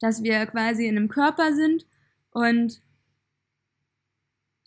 dass 0.00 0.24
wir 0.24 0.44
quasi 0.46 0.86
in 0.86 0.96
einem 0.96 1.06
Körper 1.06 1.54
sind 1.54 1.86
und 2.32 2.82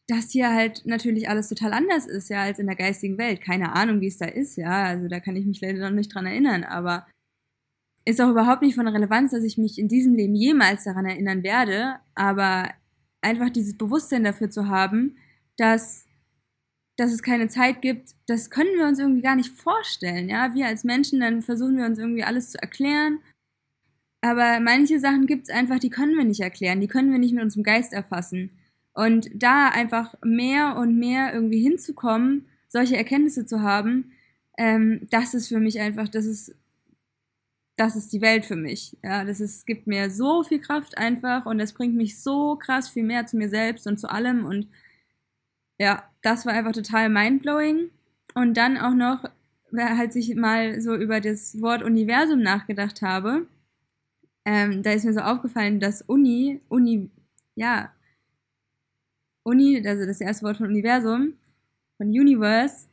dass 0.07 0.31
hier 0.31 0.53
halt 0.53 0.85
natürlich 0.85 1.29
alles 1.29 1.47
total 1.47 1.73
anders 1.73 2.05
ist, 2.05 2.29
ja, 2.29 2.41
als 2.41 2.59
in 2.59 2.67
der 2.67 2.75
geistigen 2.75 3.17
Welt. 3.17 3.41
Keine 3.41 3.73
Ahnung, 3.73 4.01
wie 4.01 4.07
es 4.07 4.17
da 4.17 4.25
ist, 4.25 4.57
ja, 4.57 4.83
also 4.83 5.07
da 5.07 5.19
kann 5.19 5.35
ich 5.35 5.45
mich 5.45 5.61
leider 5.61 5.89
noch 5.89 5.95
nicht 5.95 6.13
dran 6.13 6.25
erinnern, 6.25 6.63
aber 6.63 7.07
ist 8.05 8.19
auch 8.19 8.29
überhaupt 8.29 8.61
nicht 8.61 8.75
von 8.75 8.87
Relevanz, 8.87 9.31
dass 9.31 9.43
ich 9.43 9.57
mich 9.57 9.77
in 9.77 9.87
diesem 9.87 10.15
Leben 10.15 10.35
jemals 10.35 10.83
daran 10.83 11.05
erinnern 11.05 11.43
werde, 11.43 11.99
aber 12.15 12.71
einfach 13.21 13.49
dieses 13.49 13.77
Bewusstsein 13.77 14.23
dafür 14.23 14.49
zu 14.49 14.67
haben, 14.67 15.17
dass, 15.57 16.07
dass 16.97 17.11
es 17.11 17.21
keine 17.21 17.47
Zeit 17.47 17.81
gibt, 17.81 18.15
das 18.25 18.49
können 18.49 18.75
wir 18.77 18.87
uns 18.87 18.99
irgendwie 18.99 19.21
gar 19.21 19.35
nicht 19.35 19.51
vorstellen. 19.51 20.29
Ja, 20.29 20.53
wir 20.55 20.65
als 20.65 20.83
Menschen, 20.83 21.19
dann 21.19 21.43
versuchen 21.43 21.77
wir 21.77 21.85
uns 21.85 21.99
irgendwie 21.99 22.23
alles 22.23 22.51
zu 22.51 22.61
erklären. 22.61 23.19
Aber 24.23 24.59
manche 24.59 24.99
Sachen 24.99 25.27
gibt 25.27 25.43
es 25.43 25.53
einfach, 25.53 25.79
die 25.79 25.89
können 25.89 26.15
wir 26.17 26.23
nicht 26.23 26.41
erklären, 26.41 26.81
die 26.81 26.87
können 26.87 27.11
wir 27.11 27.19
nicht 27.19 27.33
mit 27.33 27.43
unserem 27.43 27.63
Geist 27.63 27.93
erfassen. 27.93 28.51
Und 28.93 29.29
da 29.33 29.69
einfach 29.69 30.15
mehr 30.23 30.75
und 30.77 30.97
mehr 30.97 31.33
irgendwie 31.33 31.61
hinzukommen, 31.61 32.45
solche 32.67 32.97
Erkenntnisse 32.97 33.45
zu 33.45 33.61
haben, 33.61 34.11
ähm, 34.57 35.07
das 35.09 35.33
ist 35.33 35.47
für 35.47 35.59
mich 35.59 35.79
einfach, 35.79 36.09
das 36.09 36.25
ist, 36.25 36.55
das 37.77 37.95
ist 37.95 38.13
die 38.13 38.21
Welt 38.21 38.45
für 38.45 38.55
mich. 38.55 38.97
Ja, 39.03 39.23
das 39.23 39.39
ist, 39.39 39.65
gibt 39.65 39.87
mir 39.87 40.09
so 40.09 40.43
viel 40.43 40.59
Kraft 40.59 40.97
einfach 40.97 41.45
und 41.45 41.57
das 41.57 41.73
bringt 41.73 41.95
mich 41.95 42.21
so 42.21 42.57
krass 42.57 42.89
viel 42.89 43.03
mehr 43.03 43.25
zu 43.25 43.37
mir 43.37 43.49
selbst 43.49 43.87
und 43.87 43.99
zu 43.99 44.09
allem 44.09 44.45
und 44.45 44.67
ja, 45.81 46.03
das 46.21 46.45
war 46.45 46.53
einfach 46.53 46.73
total 46.73 47.09
mindblowing. 47.09 47.89
Und 48.35 48.55
dann 48.55 48.77
auch 48.77 48.93
noch, 48.93 49.25
als 49.75 50.15
ich 50.15 50.35
mal 50.35 50.79
so 50.79 50.95
über 50.95 51.19
das 51.19 51.59
Wort 51.59 51.81
Universum 51.81 52.41
nachgedacht 52.41 53.01
habe, 53.01 53.47
ähm, 54.45 54.83
da 54.83 54.91
ist 54.91 55.05
mir 55.05 55.13
so 55.13 55.21
aufgefallen, 55.21 55.79
dass 55.79 56.03
Uni, 56.03 56.61
Uni, 56.69 57.09
ja, 57.55 57.91
Uni, 59.43 59.81
also 59.85 60.05
das 60.05 60.21
erste 60.21 60.45
Wort 60.45 60.57
von 60.57 60.67
Universum, 60.67 61.33
von 61.97 62.07
Universe, 62.07 62.87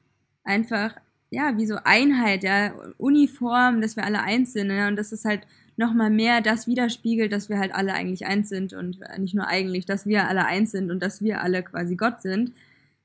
einfach, 0.44 0.96
ja, 1.30 1.56
wie 1.56 1.66
so 1.66 1.76
Einheit, 1.84 2.42
ja, 2.42 2.72
Uniform, 2.96 3.80
dass 3.80 3.96
wir 3.96 4.04
alle 4.04 4.22
eins 4.22 4.52
sind, 4.52 4.68
ne? 4.68 4.88
und 4.88 4.96
dass 4.96 5.12
es 5.12 5.24
halt 5.24 5.46
nochmal 5.76 6.10
mehr 6.10 6.40
das 6.40 6.66
widerspiegelt, 6.66 7.32
dass 7.32 7.48
wir 7.48 7.58
halt 7.58 7.74
alle 7.74 7.94
eigentlich 7.94 8.26
eins 8.26 8.48
sind 8.48 8.72
und 8.72 8.98
nicht 9.18 9.34
nur 9.34 9.46
eigentlich, 9.46 9.86
dass 9.86 10.06
wir 10.06 10.28
alle 10.28 10.44
eins 10.44 10.72
sind 10.72 10.90
und 10.90 11.02
dass 11.02 11.22
wir 11.22 11.40
alle 11.40 11.62
quasi 11.62 11.96
Gott 11.96 12.20
sind. 12.20 12.52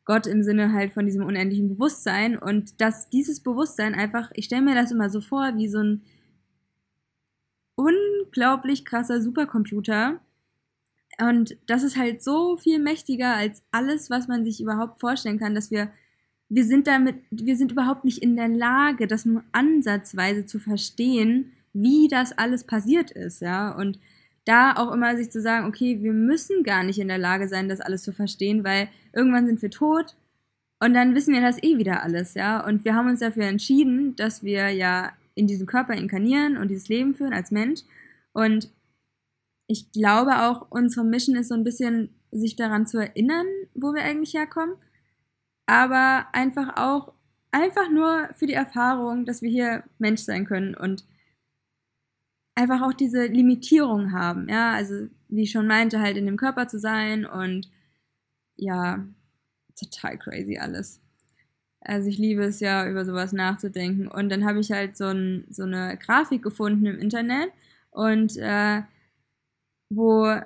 Gott 0.05 0.27
im 0.27 0.43
Sinne 0.43 0.73
halt 0.73 0.91
von 0.91 1.05
diesem 1.05 1.23
unendlichen 1.23 1.69
Bewusstsein 1.69 2.38
und 2.38 2.81
dass 2.81 3.09
dieses 3.09 3.39
Bewusstsein 3.39 3.93
einfach, 3.93 4.31
ich 4.33 4.45
stelle 4.45 4.63
mir 4.63 4.75
das 4.75 4.91
immer 4.91 5.09
so 5.09 5.21
vor, 5.21 5.53
wie 5.55 5.69
so 5.69 5.79
ein 5.79 6.01
unglaublich 7.75 8.85
krasser 8.85 9.21
Supercomputer. 9.21 10.19
Und 11.30 11.58
das 11.68 11.84
ist 11.84 11.98
halt 11.98 12.22
so 12.22 12.58
viel 12.58 12.80
mächtiger 12.80 13.36
als 13.36 13.63
alles, 13.72 14.10
was 14.10 14.27
man 14.27 14.44
sich 14.44 14.60
überhaupt 14.60 15.00
vorstellen 15.00 15.39
kann, 15.39 15.56
dass 15.56 15.72
wir, 15.72 15.89
wir 16.50 16.65
sind 16.65 16.88
damit, 16.88 17.15
wir 17.32 17.56
sind 17.56 17.72
überhaupt 17.72 18.03
nicht 18.03 18.18
in 18.18 18.36
der 18.36 18.50
Lage, 18.50 19.08
das 19.08 19.25
nur 19.25 19.44
ansatzweise 19.51 20.46
zu 20.46 20.60
verstehen, 20.60 21.53
wie 21.72 22.08
das 22.10 22.38
alles 22.38 22.65
passiert 22.65 23.12
ist, 23.12 23.42
ja. 23.42 23.72
Und 23.72 24.00
da 24.46 24.74
auch 24.75 24.92
immer 24.92 25.15
sich 25.15 25.32
zu 25.32 25.42
sagen, 25.42 25.68
okay, 25.68 26.01
wir 26.01 26.13
müssen 26.13 26.63
gar 26.63 26.84
nicht 26.84 27.00
in 27.00 27.08
der 27.08 27.18
Lage 27.18 27.48
sein, 27.48 27.70
das 27.70 27.80
alles 27.80 28.03
zu 28.03 28.12
verstehen, 28.12 28.63
weil 28.63 28.89
irgendwann 29.13 29.48
sind 29.48 29.62
wir 29.62 29.72
tot 29.72 30.18
und 30.80 30.94
dann 30.94 31.15
wissen 31.15 31.34
wir 31.34 31.39
das 31.39 31.63
eh 31.63 31.77
wieder 31.77 32.03
alles, 32.03 32.34
ja. 32.34 32.65
Und 32.65 32.84
wir 32.84 32.96
haben 32.96 33.08
uns 33.08 33.22
dafür 33.22 33.46
entschieden, 33.46 34.15
dass 34.18 34.44
wir 34.44 34.70
ja 34.72 35.13
in 35.36 35.48
diesem 35.48 35.68
Körper 35.68 35.94
inkarnieren 35.94 36.58
und 36.58 36.70
dieses 36.70 36.89
Leben 36.89 37.15
führen 37.15 37.34
als 37.34 37.51
Mensch. 37.51 37.82
Und 38.34 38.70
ich 39.67 39.91
glaube 39.91 40.43
auch, 40.43 40.67
unsere 40.70 41.05
Mission 41.05 41.36
ist 41.36 41.50
so 41.50 41.55
ein 41.55 41.63
bisschen, 41.63 42.10
sich 42.32 42.55
daran 42.55 42.88
zu 42.88 42.98
erinnern, 42.98 43.46
wo 43.74 43.93
wir 43.93 44.03
eigentlich 44.03 44.34
herkommen. 44.34 44.75
Aber 45.65 46.27
einfach 46.34 46.77
auch, 46.77 47.13
einfach 47.51 47.89
nur 47.89 48.29
für 48.34 48.48
die 48.48 48.53
Erfahrung, 48.53 49.25
dass 49.25 49.41
wir 49.41 49.50
hier 49.50 49.84
Mensch 50.00 50.22
sein 50.22 50.46
können 50.46 50.75
und 50.75 51.05
einfach 52.55 52.82
auch 52.82 52.93
diese 52.93 53.25
Limitierung 53.25 54.12
haben, 54.12 54.48
ja, 54.50 54.74
also 54.74 55.08
wie 55.29 55.43
ich 55.43 55.51
schon 55.51 55.67
meinte, 55.67 56.00
halt 56.00 56.17
in 56.17 56.25
dem 56.25 56.38
Körper 56.38 56.67
zu 56.67 56.79
sein 56.79 57.25
und 57.25 57.70
ja, 58.55 59.05
total 59.75 60.17
crazy 60.17 60.58
alles. 60.58 61.01
Also 61.82 62.10
ich 62.10 62.17
liebe 62.17 62.43
es 62.43 62.60
ja, 62.60 62.88
über 62.88 63.03
sowas 63.03 63.34
nachzudenken. 63.34 64.08
Und 64.08 64.29
dann 64.29 64.46
habe 64.46 64.60
ich 64.60 64.72
halt 64.72 64.96
so, 64.96 65.05
ein, 65.05 65.46
so 65.50 65.63
eine 65.63 65.98
Grafik 65.98 66.41
gefunden 66.41 66.86
im 66.86 67.00
Internet 67.00 67.51
und 67.91 68.38
äh, 68.38 68.84
wo 69.95 70.39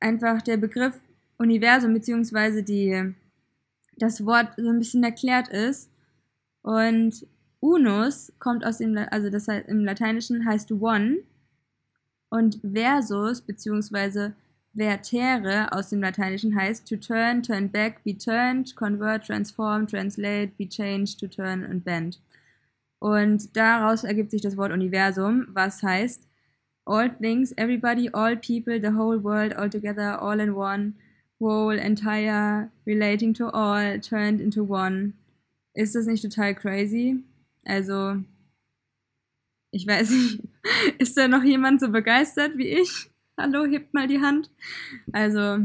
einfach 0.00 0.42
der 0.42 0.56
Begriff 0.56 0.98
Universum 1.38 1.92
beziehungsweise 1.92 2.64
das 3.96 4.24
Wort 4.24 4.48
so 4.56 4.68
ein 4.68 4.78
bisschen 4.78 5.04
erklärt 5.04 5.48
ist. 5.48 5.90
Und 6.62 7.26
Unus 7.60 8.32
kommt 8.38 8.64
aus 8.64 8.78
dem, 8.78 8.96
also 9.10 9.30
das 9.30 9.48
heißt, 9.48 9.68
im 9.68 9.84
Lateinischen 9.84 10.46
heißt 10.46 10.72
One 10.72 11.18
und 12.28 12.60
versus 12.60 13.40
bzw. 13.40 14.30
vertere 14.74 15.72
aus 15.72 15.88
dem 15.88 16.02
Lateinischen 16.02 16.54
heißt 16.54 16.86
to 16.88 16.96
turn, 16.96 17.42
turn 17.42 17.70
back, 17.70 18.04
be 18.04 18.16
turned, 18.16 18.76
convert, 18.76 19.26
transform, 19.26 19.86
translate, 19.86 20.52
be 20.58 20.68
changed, 20.68 21.18
to 21.18 21.26
turn 21.26 21.64
und 21.64 21.84
bend. 21.84 22.20
Und 22.98 23.56
daraus 23.56 24.04
ergibt 24.04 24.30
sich 24.30 24.42
das 24.42 24.56
Wort 24.56 24.72
Universum, 24.72 25.46
was 25.48 25.82
heißt 25.82 26.26
all 26.86 27.08
things, 27.08 27.52
everybody, 27.58 28.08
all 28.14 28.36
people, 28.36 28.78
the 28.78 28.92
whole 28.92 29.18
world, 29.18 29.52
all 29.54 29.68
together, 29.68 30.16
all 30.20 30.38
in 30.40 30.54
one, 30.54 30.94
whole, 31.40 31.78
entire, 31.78 32.70
relating 32.86 33.34
to 33.34 33.50
all, 33.50 33.98
turned 33.98 34.40
into 34.40 34.62
one. 34.62 35.14
Ist 35.74 35.94
das 35.94 36.06
nicht 36.06 36.22
total 36.22 36.54
crazy? 36.54 37.22
Also, 37.66 38.22
ich 39.72 39.86
weiß 39.86 40.10
nicht, 40.10 40.42
ist 40.98 41.16
da 41.16 41.28
noch 41.28 41.42
jemand 41.42 41.80
so 41.80 41.90
begeistert 41.90 42.56
wie 42.56 42.68
ich? 42.68 43.10
Hallo, 43.36 43.66
hebt 43.66 43.92
mal 43.92 44.06
die 44.06 44.20
Hand. 44.20 44.50
Also, 45.12 45.58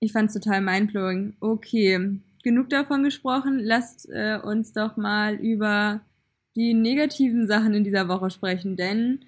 ich 0.00 0.12
fand 0.12 0.28
es 0.28 0.34
total 0.34 0.60
mindblowing. 0.60 1.34
Okay, 1.40 2.18
genug 2.42 2.68
davon 2.68 3.04
gesprochen. 3.04 3.60
Lasst 3.60 4.08
äh, 4.10 4.38
uns 4.42 4.72
doch 4.72 4.96
mal 4.96 5.36
über 5.36 6.00
die 6.56 6.74
negativen 6.74 7.46
Sachen 7.46 7.72
in 7.72 7.84
dieser 7.84 8.08
Woche 8.08 8.30
sprechen, 8.30 8.76
denn 8.76 9.24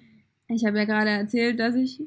ich 0.47 0.65
habe 0.65 0.77
ja 0.77 0.85
gerade 0.85 1.09
erzählt, 1.09 1.59
dass 1.59 1.75
ich 1.75 2.01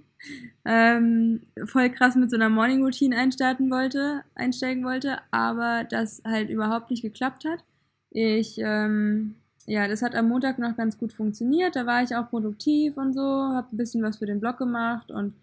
ähm, 0.65 1.43
voll 1.67 1.91
krass 1.91 2.17
mit 2.17 2.31
so 2.31 2.37
einer 2.37 2.49
Morning 2.49 2.83
Routine 2.83 3.17
einstarten 3.17 3.71
wollte, 3.71 4.25
einsteigen 4.35 4.85
wollte, 4.85 5.19
aber 5.31 5.85
das 5.85 6.23
halt 6.25 6.51
überhaupt 6.51 6.91
nicht 6.91 7.03
geklappt 7.03 7.45
hat. 7.45 7.65
Ich 8.11 8.59
ähm, 8.59 9.37
ja, 9.69 9.87
das 9.87 10.01
hat 10.01 10.15
am 10.15 10.29
Montag 10.29 10.59
noch 10.59 10.77
ganz 10.77 10.97
gut 10.97 11.13
funktioniert. 11.13 11.77
Da 11.77 11.85
war 11.85 12.03
ich 12.03 12.17
auch 12.17 12.31
produktiv 12.31 12.97
und 12.97 13.13
so, 13.13 13.21
habe 13.21 13.69
ein 13.71 13.77
bisschen 13.77 14.03
was 14.03 14.17
für 14.17 14.25
den 14.25 14.41
Blog 14.41 14.57
gemacht 14.57 15.11
und 15.11 15.35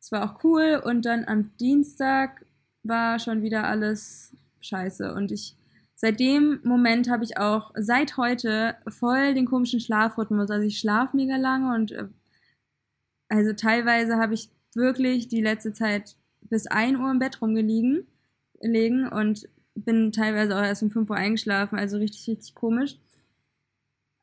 es 0.00 0.10
war 0.10 0.24
auch 0.24 0.42
cool. 0.42 0.82
Und 0.84 1.06
dann 1.06 1.24
am 1.26 1.56
Dienstag 1.58 2.44
war 2.82 3.20
schon 3.20 3.42
wieder 3.42 3.64
alles 3.64 4.36
scheiße. 4.60 5.14
Und 5.14 5.30
ich, 5.30 5.56
seit 5.94 6.18
dem 6.18 6.58
Moment 6.64 7.08
habe 7.08 7.22
ich 7.22 7.38
auch 7.38 7.70
seit 7.76 8.16
heute 8.16 8.74
voll 8.88 9.34
den 9.34 9.46
komischen 9.46 9.78
Schlafrhythmus. 9.78 10.50
Also 10.50 10.66
ich 10.66 10.80
schlafe 10.80 11.16
mega 11.16 11.36
lange 11.36 11.72
und 11.72 11.92
äh, 11.92 12.08
also 13.30 13.54
teilweise 13.54 14.16
habe 14.16 14.34
ich 14.34 14.50
wirklich 14.74 15.28
die 15.28 15.40
letzte 15.40 15.72
Zeit 15.72 16.16
bis 16.42 16.66
1 16.66 16.98
Uhr 16.98 17.10
im 17.10 17.18
Bett 17.18 17.40
rumgelegen 17.40 18.06
legen 18.60 19.08
und 19.08 19.48
bin 19.74 20.12
teilweise 20.12 20.56
auch 20.56 20.62
erst 20.62 20.82
um 20.82 20.90
5 20.90 21.08
Uhr 21.08 21.16
eingeschlafen, 21.16 21.78
also 21.78 21.96
richtig, 21.96 22.28
richtig 22.28 22.54
komisch. 22.54 22.98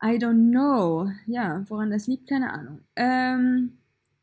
I 0.03 0.17
don't 0.17 0.51
know. 0.51 1.09
Ja, 1.25 1.65
woran 1.69 1.89
das 1.89 2.05
liegt, 2.05 2.29
keine 2.29 2.53
Ahnung. 2.53 2.81
Ähm, 2.95 3.77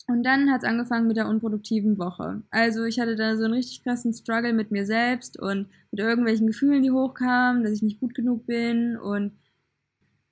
und 0.06 0.22
dann 0.22 0.50
hat 0.52 0.62
es 0.62 0.68
angefangen 0.68 1.08
mit 1.08 1.16
der 1.16 1.28
unproduktiven 1.28 1.98
Woche. 1.98 2.42
Also 2.50 2.84
ich 2.84 3.00
hatte 3.00 3.16
da 3.16 3.36
so 3.36 3.44
einen 3.44 3.54
richtig 3.54 3.82
krassen 3.82 4.12
Struggle 4.12 4.52
mit 4.52 4.70
mir 4.70 4.86
selbst 4.86 5.38
und 5.40 5.68
mit 5.90 6.00
irgendwelchen 6.00 6.46
Gefühlen, 6.46 6.82
die 6.82 6.90
hochkamen, 6.90 7.64
dass 7.64 7.72
ich 7.72 7.82
nicht 7.82 8.00
gut 8.00 8.14
genug 8.14 8.46
bin 8.46 8.96
und 8.96 9.32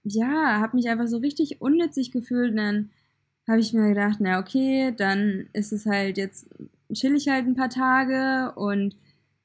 ja, 0.04 0.60
habe 0.60 0.76
mich 0.76 0.88
einfach 0.88 1.06
so 1.06 1.18
richtig 1.18 1.60
unnützig 1.60 2.12
gefühlt. 2.12 2.50
Und 2.50 2.56
dann 2.56 2.90
habe 3.48 3.60
ich 3.60 3.72
mir 3.72 3.88
gedacht, 3.88 4.18
na 4.20 4.38
okay, 4.38 4.92
dann 4.96 5.48
ist 5.52 5.72
es 5.72 5.86
halt 5.86 6.16
jetzt, 6.16 6.48
chill 6.92 7.14
ich 7.14 7.28
halt 7.28 7.46
ein 7.46 7.56
paar 7.56 7.70
Tage 7.70 8.52
und 8.56 8.96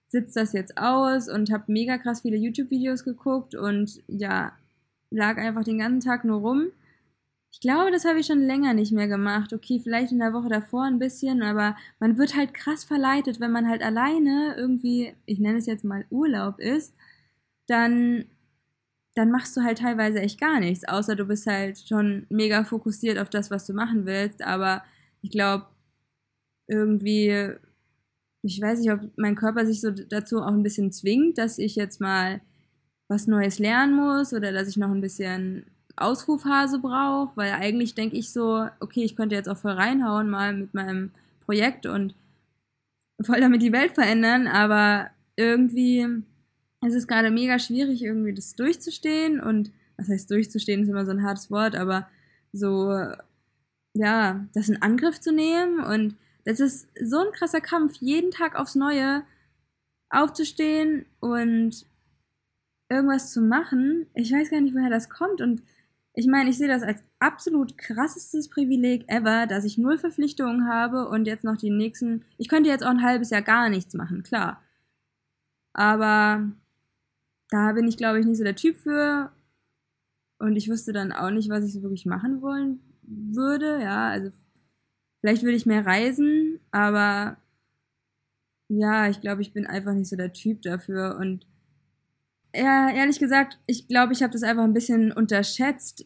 sitze 0.08 0.40
das 0.40 0.54
jetzt 0.54 0.78
aus 0.78 1.30
und 1.30 1.52
habe 1.52 1.72
mega 1.72 1.98
krass 1.98 2.22
viele 2.22 2.38
YouTube-Videos 2.38 3.04
geguckt 3.04 3.56
und 3.56 4.02
ja, 4.08 4.54
lag 5.10 5.38
einfach 5.38 5.64
den 5.64 5.80
ganzen 5.80 6.08
Tag 6.08 6.24
nur 6.24 6.40
rum. 6.40 6.68
Ich 7.52 7.62
glaube, 7.62 7.92
das 7.92 8.06
habe 8.06 8.20
ich 8.20 8.28
schon 8.28 8.42
länger 8.42 8.74
nicht 8.74 8.92
mehr 8.92 9.08
gemacht. 9.08 9.54
Okay, 9.54 9.80
vielleicht 9.82 10.12
in 10.12 10.20
der 10.20 10.34
Woche 10.34 10.50
davor 10.50 10.84
ein 10.84 11.00
bisschen, 11.00 11.42
aber 11.42 11.76
man 12.00 12.18
wird 12.18 12.36
halt 12.36 12.54
krass 12.54 12.84
verleitet, 12.84 13.40
wenn 13.40 13.52
man 13.52 13.68
halt 13.68 13.82
alleine 13.82 14.56
irgendwie, 14.58 15.14
ich 15.26 15.40
nenne 15.40 15.58
es 15.58 15.66
jetzt 15.66 15.84
mal 15.84 16.06
Urlaub 16.10 16.60
ist, 16.60 16.94
dann, 17.68 18.26
dann 19.18 19.32
machst 19.32 19.58
du 19.58 19.62
halt 19.62 19.80
teilweise 19.80 20.20
echt 20.20 20.40
gar 20.40 20.60
nichts, 20.60 20.88
außer 20.88 21.16
du 21.16 21.26
bist 21.26 21.48
halt 21.48 21.80
schon 21.80 22.28
mega 22.30 22.64
fokussiert 22.64 23.18
auf 23.18 23.30
das, 23.30 23.50
was 23.50 23.66
du 23.66 23.74
machen 23.74 24.06
willst. 24.06 24.44
Aber 24.44 24.84
ich 25.22 25.32
glaube, 25.32 25.66
irgendwie, 26.68 27.54
ich 28.44 28.62
weiß 28.62 28.80
nicht, 28.80 28.92
ob 28.92 29.02
mein 29.18 29.36
Körper 29.36 29.66
sich 29.66 29.82
so 29.82 29.90
dazu 29.90 30.42
auch 30.42 30.54
ein 30.54 30.64
bisschen 30.64 30.92
zwingt, 30.92 31.40
dass 31.40 31.58
ich 31.58 31.76
jetzt 31.76 32.00
mal 32.00 32.42
was 33.08 33.26
Neues 33.26 33.58
lernen 33.58 33.96
muss 33.96 34.34
oder 34.34 34.52
dass 34.52 34.68
ich 34.68 34.78
noch 34.78 34.92
ein 34.92 35.02
bisschen 35.02 35.66
Ausrufphase 35.96 36.78
brauche, 36.80 37.36
weil 37.36 37.54
eigentlich 37.54 37.96
denke 37.96 38.18
ich 38.18 38.32
so, 38.32 38.68
okay, 38.80 39.04
ich 39.04 39.16
könnte 39.16 39.34
jetzt 39.34 39.50
auch 39.50 39.58
voll 39.58 39.72
reinhauen 39.72 40.30
mal 40.30 40.54
mit 40.54 40.74
meinem 40.76 41.12
Projekt 41.46 41.88
und 41.88 42.14
voll 43.22 43.42
damit 43.42 43.64
die 43.64 43.72
Welt 43.72 43.94
verändern, 43.94 44.46
aber 44.46 45.10
irgendwie 45.38 46.06
ist 46.86 46.96
es 46.96 47.08
gerade 47.08 47.32
mega 47.32 47.60
schwierig, 47.60 48.04
irgendwie 48.04 48.34
das 48.34 48.56
durchzustehen 48.56 49.40
und 49.40 49.72
was 49.98 50.10
heißt 50.10 50.30
durchzustehen, 50.30 50.84
ist 50.84 50.90
immer 50.90 51.06
so 51.06 51.12
ein 51.12 51.24
hartes 51.24 51.50
Wort, 51.50 51.76
aber 51.76 52.08
so, 52.54 52.92
ja, 53.94 54.48
das 54.54 54.70
in 54.70 54.82
Angriff 54.82 55.20
zu 55.20 55.32
nehmen 55.32 55.80
und 55.80 56.16
das 56.46 56.60
ist 56.60 56.88
so 57.04 57.20
ein 57.20 57.32
krasser 57.34 57.62
Kampf, 57.62 57.96
jeden 58.00 58.32
Tag 58.32 58.56
aufs 58.56 58.76
Neue 58.76 59.24
aufzustehen 60.10 61.06
und 61.20 61.86
irgendwas 62.90 63.34
zu 63.34 63.42
machen. 63.42 64.08
Ich 64.14 64.32
weiß 64.32 64.50
gar 64.50 64.62
nicht, 64.62 64.74
woher 64.74 64.90
das 64.90 65.10
kommt. 65.10 65.42
Und 65.42 65.62
ich 66.14 66.28
meine, 66.28 66.50
ich 66.50 66.58
sehe 66.58 66.70
das 66.70 66.84
als 66.84 67.04
absolut 67.20 67.78
krassestes 67.78 68.50
Privileg 68.50 69.04
ever, 69.10 69.46
dass 69.46 69.66
ich 69.66 69.78
null 69.78 69.98
Verpflichtungen 69.98 70.68
habe 70.68 71.10
und 71.10 71.26
jetzt 71.26 71.44
noch 71.44 71.58
die 71.58 71.70
nächsten. 71.70 72.24
Ich 72.38 72.48
könnte 72.48 72.70
jetzt 72.70 72.84
auch 72.86 72.92
ein 72.92 73.04
halbes 73.04 73.30
Jahr 73.30 73.42
gar 73.42 73.70
nichts 73.70 73.94
machen, 73.94 74.24
klar. 74.24 74.64
Aber 75.74 76.50
da 77.50 77.74
bin 77.74 77.88
ich, 77.88 77.98
glaube 77.98 78.20
ich, 78.20 78.26
nicht 78.26 78.38
so 78.38 78.44
der 78.44 78.56
Typ 78.56 78.78
für. 78.78 79.32
Und 80.40 80.56
ich 80.56 80.70
wüsste 80.70 80.94
dann 80.94 81.12
auch 81.12 81.32
nicht, 81.32 81.50
was 81.50 81.66
ich 81.66 81.74
so 81.74 81.82
wirklich 81.82 82.06
machen 82.06 82.42
wollen 82.42 82.80
würde. 83.02 83.82
Ja, 83.82 84.10
also 84.10 84.32
vielleicht 85.22 85.44
würde 85.44 85.58
ich 85.58 85.66
mehr 85.66 85.86
reisen, 85.86 86.60
aber 86.72 87.38
ja, 88.70 89.10
ich 89.10 89.22
glaube, 89.22 89.42
ich 89.42 89.54
bin 89.54 89.66
einfach 89.66 89.94
nicht 89.94 90.10
so 90.10 90.16
der 90.16 90.34
Typ 90.34 90.62
dafür. 90.62 91.18
Und 91.20 91.48
ja, 92.56 92.90
ehrlich 92.90 93.20
gesagt, 93.20 93.60
ich 93.66 93.88
glaube, 93.88 94.14
ich 94.14 94.22
habe 94.22 94.34
das 94.34 94.44
einfach 94.44 94.64
ein 94.64 94.74
bisschen 94.74 95.12
unterschätzt, 95.12 96.04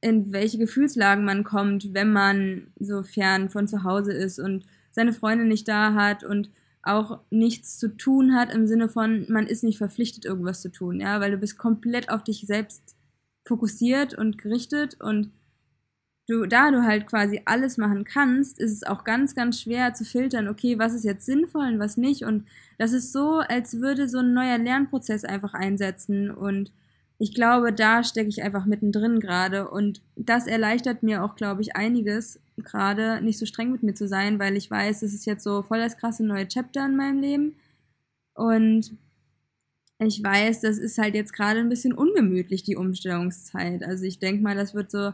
in 0.00 0.32
welche 0.32 0.58
Gefühlslagen 0.58 1.24
man 1.24 1.44
kommt, 1.44 1.94
wenn 1.94 2.12
man 2.12 2.72
so 2.78 3.02
fern 3.02 3.50
von 3.50 3.68
zu 3.68 3.84
Hause 3.84 4.12
ist 4.12 4.38
und 4.38 4.64
seine 4.90 5.12
Freunde 5.12 5.44
nicht 5.44 5.68
da 5.68 5.94
hat 5.94 6.24
und 6.24 6.50
auch 6.82 7.20
nichts 7.30 7.78
zu 7.78 7.96
tun 7.96 8.34
hat 8.34 8.52
im 8.52 8.66
Sinne 8.66 8.88
von, 8.88 9.26
man 9.28 9.46
ist 9.46 9.64
nicht 9.64 9.78
verpflichtet, 9.78 10.24
irgendwas 10.24 10.62
zu 10.62 10.70
tun, 10.70 11.00
ja, 11.00 11.20
weil 11.20 11.30
du 11.30 11.36
bist 11.36 11.58
komplett 11.58 12.10
auf 12.10 12.24
dich 12.24 12.44
selbst 12.46 12.96
fokussiert 13.46 14.14
und 14.14 14.38
gerichtet 14.38 15.00
und 15.00 15.30
du, 16.30 16.46
da 16.46 16.70
du 16.70 16.84
halt 16.84 17.06
quasi 17.06 17.42
alles 17.44 17.76
machen 17.76 18.04
kannst, 18.04 18.58
ist 18.60 18.72
es 18.72 18.82
auch 18.84 19.04
ganz, 19.04 19.34
ganz 19.34 19.60
schwer 19.60 19.94
zu 19.94 20.04
filtern, 20.04 20.48
okay, 20.48 20.78
was 20.78 20.94
ist 20.94 21.04
jetzt 21.04 21.26
sinnvoll 21.26 21.66
und 21.66 21.78
was 21.80 21.96
nicht. 21.96 22.24
Und 22.24 22.46
das 22.78 22.92
ist 22.92 23.12
so, 23.12 23.40
als 23.40 23.80
würde 23.80 24.08
so 24.08 24.18
ein 24.18 24.32
neuer 24.32 24.58
Lernprozess 24.58 25.24
einfach 25.24 25.54
einsetzen. 25.54 26.30
Und 26.30 26.72
ich 27.20 27.34
glaube, 27.34 27.70
da 27.70 28.02
stecke 28.02 28.30
ich 28.30 28.42
einfach 28.42 28.64
mittendrin 28.64 29.20
gerade. 29.20 29.68
Und 29.68 30.00
das 30.16 30.46
erleichtert 30.46 31.02
mir 31.02 31.22
auch, 31.22 31.36
glaube 31.36 31.60
ich, 31.60 31.76
einiges, 31.76 32.40
gerade 32.56 33.20
nicht 33.22 33.38
so 33.38 33.44
streng 33.44 33.72
mit 33.72 33.82
mir 33.82 33.92
zu 33.92 34.08
sein, 34.08 34.38
weil 34.38 34.56
ich 34.56 34.70
weiß, 34.70 35.02
es 35.02 35.12
ist 35.12 35.26
jetzt 35.26 35.44
so 35.44 35.60
voll 35.60 35.80
das 35.80 35.98
krasse 35.98 36.24
neue 36.24 36.48
Chapter 36.48 36.86
in 36.86 36.96
meinem 36.96 37.20
Leben. 37.20 37.56
Und 38.32 38.92
ich 39.98 40.24
weiß, 40.24 40.62
das 40.62 40.78
ist 40.78 40.96
halt 40.96 41.14
jetzt 41.14 41.34
gerade 41.34 41.60
ein 41.60 41.68
bisschen 41.68 41.92
ungemütlich, 41.92 42.62
die 42.62 42.76
Umstellungszeit. 42.76 43.84
Also 43.84 44.06
ich 44.06 44.18
denke 44.18 44.42
mal, 44.42 44.56
das 44.56 44.74
wird 44.74 44.90
so 44.90 45.12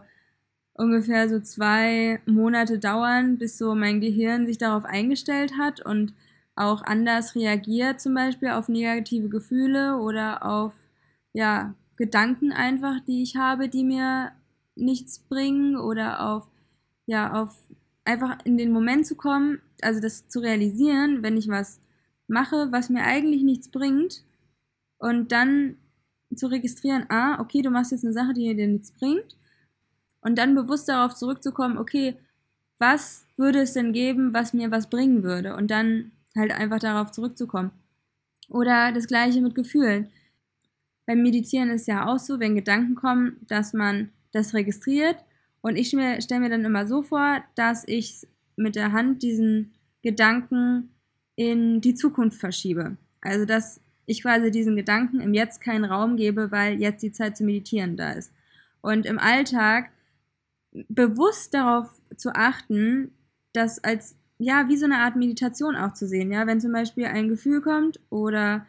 ungefähr 0.75 1.29
so 1.29 1.41
zwei 1.41 2.21
Monate 2.25 2.79
dauern, 2.79 3.37
bis 3.37 3.59
so 3.59 3.75
mein 3.75 4.01
Gehirn 4.01 4.47
sich 4.47 4.59
darauf 4.59 4.85
eingestellt 4.85 5.55
hat 5.59 5.85
und 5.85 6.15
auch 6.55 6.83
anders 6.83 7.35
reagiert, 7.35 8.01
zum 8.01 8.15
Beispiel 8.15 8.51
auf 8.51 8.69
negative 8.69 9.29
Gefühle 9.29 9.97
oder 9.97 10.47
auf 10.47 10.73
ja, 11.33 11.75
Gedanken 11.97 12.53
einfach, 12.53 13.01
die 13.01 13.23
ich 13.23 13.37
habe, 13.37 13.69
die 13.69 13.85
mir 13.85 14.33
nichts 14.75 15.19
bringen 15.19 15.77
oder 15.77 16.29
auf 16.29 16.49
ja, 17.07 17.33
auf 17.33 17.57
einfach 18.05 18.39
in 18.45 18.57
den 18.57 18.73
Moment 18.73 19.07
zu 19.07 19.15
kommen, 19.15 19.61
also 19.81 20.01
das 20.01 20.29
zu 20.29 20.41
realisieren, 20.41 21.23
wenn 21.23 21.37
ich 21.37 21.49
was 21.49 21.81
mache, 22.29 22.73
was 22.73 22.91
mir 22.91 23.03
eigentlich 23.03 23.43
nichts 23.43 23.69
bringt 23.69 24.25
und 24.99 25.33
dann 25.33 25.77
zu 26.35 26.49
registrieren, 26.49 27.07
ah, 27.09 27.41
okay, 27.41 27.63
du 27.63 27.71
machst 27.71 27.93
jetzt 27.93 28.05
eine 28.05 28.13
Sache, 28.13 28.35
die 28.35 28.55
dir 28.55 28.67
nichts 28.67 28.93
bringt 28.93 29.37
und 30.21 30.37
dann 30.39 30.55
bewusst 30.55 30.89
darauf 30.89 31.15
zurückzukommen, 31.15 31.79
okay, 31.79 32.17
was 32.79 33.27
würde 33.37 33.61
es 33.61 33.73
denn 33.73 33.93
geben, 33.93 34.35
was 34.35 34.53
mir 34.53 34.71
was 34.71 34.91
bringen 34.91 35.23
würde? 35.23 35.57
Und 35.57 35.71
dann 35.71 36.13
halt 36.35 36.53
einfach 36.53 36.79
darauf 36.79 37.11
zurückzukommen. 37.11 37.71
Oder 38.49 38.93
das 38.93 39.07
gleiche 39.07 39.41
mit 39.41 39.55
Gefühlen. 39.55 40.11
Beim 41.07 41.23
Meditieren 41.23 41.71
ist 41.71 41.87
ja 41.87 42.07
auch 42.07 42.19
so, 42.19 42.41
wenn 42.41 42.57
Gedanken 42.57 42.95
kommen, 42.97 43.37
dass 43.49 43.73
man 43.73 44.11
das 44.33 44.55
registriert. 44.55 45.17
Und 45.61 45.77
ich 45.77 45.89
stelle 45.89 46.41
mir 46.41 46.51
dann 46.51 46.65
immer 46.65 46.87
so 46.87 47.03
vor, 47.03 47.43
dass 47.55 47.85
ich 47.87 48.27
mit 48.57 48.77
der 48.77 48.93
Hand 48.93 49.23
diesen 49.23 49.73
Gedanken 50.03 50.91
in 51.37 51.81
die 51.81 51.95
Zukunft 51.95 52.39
verschiebe. 52.39 52.97
Also 53.21 53.45
dass 53.45 53.81
ich 54.07 54.23
quasi 54.23 54.51
diesen 54.51 54.77
Gedanken 54.77 55.21
im 55.21 55.35
Jetzt 55.35 55.61
keinen 55.61 55.85
Raum 55.85 56.17
gebe, 56.17 56.51
weil 56.51 56.81
jetzt 56.81 57.03
die 57.03 57.13
Zeit 57.13 57.37
zu 57.37 57.45
meditieren 57.45 57.97
da 57.97 58.13
ist. 58.13 58.33
Und 58.81 59.05
im 59.05 59.19
Alltag 59.19 59.91
bewusst 60.89 61.55
darauf 61.55 61.89
zu 62.17 62.35
achten, 62.35 63.13
das 63.53 63.83
als, 63.83 64.17
ja, 64.39 64.69
wie 64.69 64.77
so 64.77 64.85
eine 64.85 64.99
Art 64.99 65.17
Meditation 65.17 65.75
auch 65.75 65.95
zu 65.95 66.07
sehen, 66.07 66.31
ja, 66.31 66.47
wenn 66.47 66.61
zum 66.61 66.73
Beispiel 66.73 67.07
ein 67.07 67.29
Gefühl 67.29 67.61
kommt 67.61 67.99
oder 68.11 68.67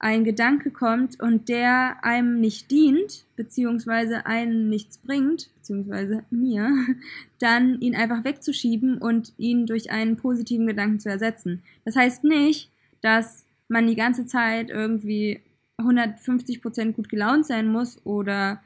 ein 0.00 0.24
Gedanke 0.24 0.70
kommt 0.70 1.20
und 1.20 1.50
der 1.50 2.02
einem 2.02 2.40
nicht 2.40 2.70
dient, 2.70 3.26
beziehungsweise 3.36 4.24
einem 4.24 4.70
nichts 4.70 4.96
bringt, 4.96 5.50
beziehungsweise 5.56 6.24
mir, 6.30 6.70
dann 7.38 7.78
ihn 7.80 7.94
einfach 7.94 8.24
wegzuschieben 8.24 8.96
und 8.98 9.34
ihn 9.36 9.66
durch 9.66 9.90
einen 9.90 10.16
positiven 10.16 10.66
Gedanken 10.66 11.00
zu 11.00 11.10
ersetzen. 11.10 11.62
Das 11.84 11.96
heißt 11.96 12.24
nicht, 12.24 12.70
dass 13.02 13.44
man 13.68 13.86
die 13.86 13.94
ganze 13.94 14.24
Zeit 14.24 14.70
irgendwie 14.70 15.40
150% 15.76 16.92
gut 16.92 17.10
gelaunt 17.10 17.44
sein 17.44 17.70
muss 17.70 18.04
oder 18.04 18.62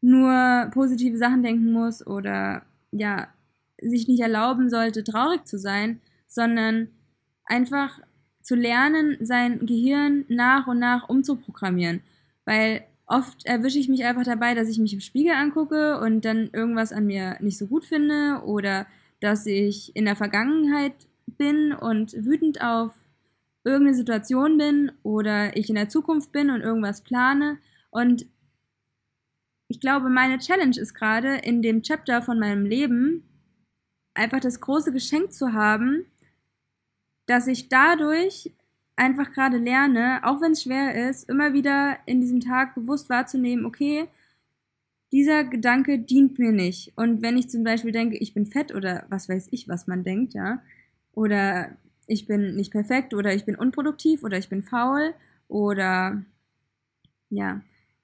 nur 0.00 0.70
positive 0.72 1.18
Sachen 1.18 1.42
denken 1.42 1.72
muss 1.72 2.06
oder 2.06 2.62
ja, 2.90 3.28
sich 3.82 4.08
nicht 4.08 4.20
erlauben 4.20 4.70
sollte, 4.70 5.04
traurig 5.04 5.44
zu 5.44 5.58
sein, 5.58 6.00
sondern 6.26 6.88
einfach 7.44 8.00
zu 8.42 8.54
lernen, 8.54 9.16
sein 9.20 9.66
Gehirn 9.66 10.24
nach 10.28 10.66
und 10.66 10.78
nach 10.78 11.08
umzuprogrammieren. 11.08 12.00
Weil 12.44 12.84
oft 13.06 13.44
erwische 13.44 13.78
ich 13.78 13.88
mich 13.88 14.04
einfach 14.04 14.24
dabei, 14.24 14.54
dass 14.54 14.68
ich 14.68 14.78
mich 14.78 14.92
im 14.92 15.00
Spiegel 15.00 15.32
angucke 15.32 16.00
und 16.00 16.24
dann 16.24 16.50
irgendwas 16.52 16.92
an 16.92 17.06
mir 17.06 17.36
nicht 17.40 17.58
so 17.58 17.66
gut 17.66 17.84
finde 17.84 18.42
oder 18.44 18.86
dass 19.20 19.46
ich 19.46 19.94
in 19.94 20.04
der 20.04 20.16
Vergangenheit 20.16 20.94
bin 21.26 21.72
und 21.72 22.12
wütend 22.24 22.62
auf 22.62 22.92
irgendeine 23.64 23.96
Situation 23.96 24.56
bin 24.56 24.92
oder 25.02 25.56
ich 25.56 25.68
in 25.68 25.74
der 25.74 25.88
Zukunft 25.88 26.32
bin 26.32 26.50
und 26.50 26.62
irgendwas 26.62 27.02
plane 27.02 27.58
und 27.90 28.26
ich 29.70 29.78
glaube, 29.78 30.08
meine 30.08 30.38
Challenge 30.38 30.76
ist 30.76 30.94
gerade 30.94 31.36
in 31.36 31.62
dem 31.62 31.82
Chapter 31.82 32.22
von 32.22 32.40
meinem 32.40 32.64
Leben 32.66 33.22
einfach 34.14 34.40
das 34.40 34.60
große 34.60 34.92
Geschenk 34.92 35.32
zu 35.32 35.52
haben, 35.52 36.06
dass 37.26 37.46
ich 37.46 37.68
dadurch 37.68 38.52
einfach 38.96 39.32
gerade 39.32 39.56
lerne, 39.56 40.20
auch 40.24 40.40
wenn 40.40 40.52
es 40.52 40.64
schwer 40.64 41.08
ist, 41.08 41.28
immer 41.28 41.52
wieder 41.52 41.96
in 42.06 42.20
diesem 42.20 42.40
Tag 42.40 42.74
bewusst 42.74 43.08
wahrzunehmen, 43.08 43.64
okay, 43.64 44.08
dieser 45.12 45.44
Gedanke 45.44 45.98
dient 45.98 46.38
mir 46.38 46.52
nicht. 46.52 46.92
Und 46.96 47.22
wenn 47.22 47.36
ich 47.36 47.48
zum 47.48 47.64
Beispiel 47.64 47.92
denke, 47.92 48.16
ich 48.18 48.34
bin 48.34 48.46
fett 48.46 48.74
oder 48.74 49.06
was 49.08 49.28
weiß 49.28 49.48
ich, 49.50 49.68
was 49.68 49.86
man 49.86 50.04
denkt, 50.04 50.34
ja, 50.34 50.62
oder 51.12 51.70
ich 52.06 52.26
bin 52.26 52.54
nicht 52.56 52.72
perfekt 52.72 53.14
oder 53.14 53.34
ich 53.34 53.44
bin 53.44 53.56
unproduktiv 53.56 54.22
oder 54.22 54.38
ich 54.38 54.48
bin 54.48 54.62
faul 54.62 55.14
oder 55.48 56.22
ja, 57.30 57.60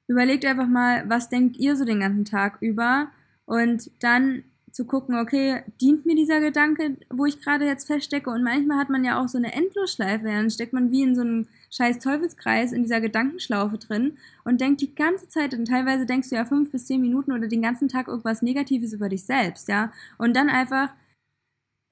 überlegt 0.07 0.44
einfach 0.44 0.68
mal, 0.68 1.09
was 1.09 1.29
denkt 1.29 1.57
ihr 1.57 1.76
so 1.76 1.85
den 1.85 2.00
ganzen 2.00 2.24
Tag 2.24 2.59
über 2.61 3.09
und 3.44 3.90
dann 4.00 4.44
zu 4.77 4.85
gucken, 4.85 5.17
okay, 5.19 5.62
dient 5.81 6.05
mir 6.05 6.15
dieser 6.15 6.39
Gedanke, 6.41 6.99
wo 7.09 7.25
ich 7.25 7.41
gerade 7.41 7.65
jetzt 7.65 7.87
feststecke? 7.87 8.29
Und 8.29 8.45
manchmal 8.45 8.79
hat 8.79 8.91
man 8.91 9.05
ja 9.05 9.19
auch 9.19 9.27
so 9.27 9.39
eine 9.39 9.55
Endlosschleife, 9.55 10.27
dann 10.27 10.51
steckt 10.51 10.75
man 10.75 10.91
wie 10.91 11.03
in 11.03 11.15
so 11.15 11.23
einem 11.23 11.49
scheiß 11.71 11.99
Teufelskreis 11.99 12.73
in 12.73 12.83
dieser 12.83 13.01
Gedankenschlaufe 13.01 13.79
drin 13.79 14.19
und 14.45 14.61
denkt 14.61 14.83
die 14.83 14.95
ganze 14.95 15.29
Zeit 15.29 15.55
und 15.55 15.65
teilweise 15.67 16.05
denkst 16.05 16.29
du 16.29 16.35
ja 16.35 16.45
fünf 16.45 16.71
bis 16.71 16.87
zehn 16.87 17.01
Minuten 17.01 17.33
oder 17.33 17.49
den 17.49 17.62
ganzen 17.62 17.89
Tag 17.89 18.07
irgendwas 18.09 18.43
Negatives 18.43 18.93
über 18.93 19.09
dich 19.09 19.25
selbst, 19.25 19.69
ja, 19.69 19.93
und 20.19 20.37
dann 20.37 20.51
einfach 20.51 20.91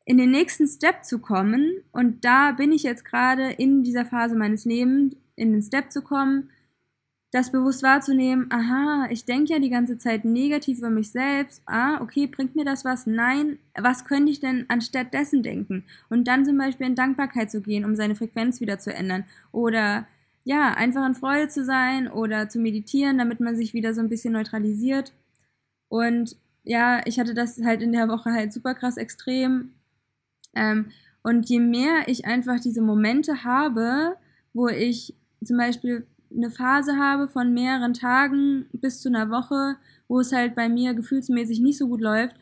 in 0.05 0.19
den 0.19 0.31
nächsten 0.31 0.69
Step 0.69 1.05
zu 1.05 1.21
kommen 1.21 1.83
und 1.91 2.23
da 2.27 2.53
bin 2.53 2.71
ich 2.71 2.83
jetzt 2.83 3.07
gerade 3.07 3.51
in 3.53 3.83
dieser 3.83 4.05
Phase 4.05 4.37
meines 4.37 4.67
Lebens, 4.67 5.17
in 5.37 5.53
den 5.53 5.63
Step 5.63 5.91
zu 5.91 6.03
kommen, 6.03 6.51
das 7.35 7.51
bewusst 7.51 7.83
wahrzunehmen, 7.83 8.47
aha, 8.51 9.09
ich 9.11 9.25
denke 9.25 9.55
ja 9.55 9.59
die 9.59 9.69
ganze 9.69 9.99
Zeit 9.99 10.25
negativ 10.25 10.79
über 10.79 10.89
mich 10.89 11.11
selbst, 11.11 11.63
ah, 11.67 12.01
okay, 12.01 12.29
bringt 12.29 12.55
mir 12.55 12.65
das 12.65 12.85
was? 12.85 13.09
Nein, 13.09 13.59
was 13.77 14.05
könnte 14.05 14.31
ich 14.31 14.39
denn 14.39 14.67
anstatt 14.69 15.13
dessen 15.13 15.43
denken? 15.43 15.83
Und 16.09 16.29
dann 16.29 16.45
zum 16.45 16.57
Beispiel 16.57 16.87
in 16.87 16.95
Dankbarkeit 16.95 17.51
zu 17.51 17.61
gehen, 17.61 17.85
um 17.85 17.97
seine 17.97 18.15
Frequenz 18.15 18.61
wieder 18.61 18.79
zu 18.79 18.95
ändern. 18.95 19.25
Oder 19.51 20.07
ja, 20.45 20.75
einfach 20.75 21.05
in 21.05 21.17
Freude 21.17 21.49
zu 21.49 21.65
sein 21.65 22.07
oder 22.09 22.49
zu 22.49 22.61
meditieren, 22.61 23.19
damit 23.19 23.41
man 23.41 23.57
sich 23.57 23.75
wieder 23.75 23.95
so 23.95 24.01
ein 24.01 24.09
bisschen 24.09 24.35
neutralisiert. 24.35 25.13
Und 25.89 26.37
ja, 26.63 27.05
ich 27.05 27.19
hatte 27.19 27.35
das 27.35 27.61
halt 27.65 27.83
in 27.83 27.91
der 27.91 28.07
Woche 28.07 28.31
halt 28.31 28.53
super 28.53 28.77
krass 28.77 28.97
extrem. 28.97 29.73
Ähm, 30.55 30.93
und 31.25 31.49
je 31.49 31.59
mehr 31.59 32.07
ich 32.07 32.27
einfach 32.27 32.61
diese 32.61 32.81
Momente 32.81 33.43
habe, 33.43 34.19
wo 34.53 34.69
ich 34.69 35.17
zum 35.43 35.57
Beispiel 35.57 36.07
eine 36.37 36.51
Phase 36.51 36.97
habe 36.97 37.29
von 37.29 37.53
mehreren 37.53 37.95
Tagen 37.95 38.67
bis 38.73 39.01
zu 39.01 39.09
einer 39.09 39.31
Woche, 39.31 39.77
wo 40.09 40.21
es 40.21 40.33
halt 40.33 40.55
bei 40.55 40.69
mir 40.69 40.95
gefühlsmäßig 40.95 41.61
nicht 41.61 41.79
so 41.79 41.89
gut 41.89 42.01
läuft, 42.01 42.37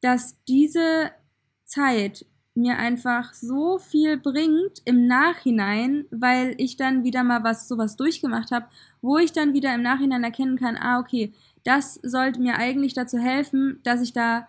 dass 0.00 0.42
diese 0.44 1.10
Zeit 1.64 2.26
mir 2.54 2.78
einfach 2.78 3.32
so 3.34 3.78
viel 3.78 4.16
bringt 4.16 4.80
im 4.84 5.06
Nachhinein, 5.06 6.06
weil 6.10 6.54
ich 6.58 6.76
dann 6.76 7.02
wieder 7.02 7.24
mal 7.24 7.42
was 7.42 7.66
sowas 7.66 7.96
durchgemacht 7.96 8.52
habe, 8.52 8.66
wo 9.02 9.18
ich 9.18 9.32
dann 9.32 9.54
wieder 9.54 9.74
im 9.74 9.82
Nachhinein 9.82 10.22
erkennen 10.22 10.56
kann, 10.56 10.76
ah 10.76 11.00
okay, 11.00 11.32
das 11.64 11.94
sollte 12.02 12.40
mir 12.40 12.56
eigentlich 12.56 12.94
dazu 12.94 13.18
helfen, 13.18 13.80
dass 13.82 14.02
ich 14.02 14.12
da 14.12 14.46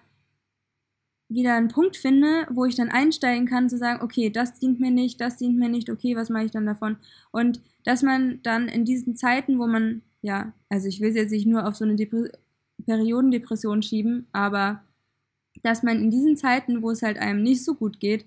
wieder 1.29 1.55
einen 1.55 1.69
Punkt 1.69 1.97
finde, 1.97 2.45
wo 2.51 2.65
ich 2.65 2.75
dann 2.75 2.89
einsteigen 2.89 3.47
kann, 3.47 3.69
zu 3.69 3.77
sagen, 3.77 4.03
okay, 4.03 4.29
das 4.29 4.59
dient 4.59 4.79
mir 4.79 4.91
nicht, 4.91 5.19
das 5.19 5.37
dient 5.37 5.57
mir 5.57 5.69
nicht, 5.69 5.89
okay, 5.89 6.15
was 6.15 6.29
mache 6.29 6.45
ich 6.45 6.51
dann 6.51 6.67
davon? 6.67 6.97
Und 7.31 7.61
dass 7.85 8.03
man 8.03 8.41
dann 8.43 8.67
in 8.67 8.83
diesen 8.83 9.15
Zeiten, 9.15 9.59
wo 9.59 9.67
man, 9.67 10.01
ja, 10.21 10.53
also 10.69 10.87
ich 10.87 10.99
will 10.99 11.09
es 11.09 11.15
jetzt 11.15 11.31
nicht 11.31 11.47
nur 11.47 11.67
auf 11.67 11.75
so 11.75 11.85
eine 11.85 11.95
Depre 11.95 12.31
Periodendepression 12.85 13.81
schieben, 13.81 14.27
aber 14.33 14.83
dass 15.63 15.81
man 15.81 15.99
in 15.99 16.11
diesen 16.11 16.35
Zeiten, 16.35 16.81
wo 16.81 16.91
es 16.91 17.01
halt 17.01 17.17
einem 17.17 17.41
nicht 17.41 17.63
so 17.63 17.75
gut 17.75 17.99
geht, 17.99 18.25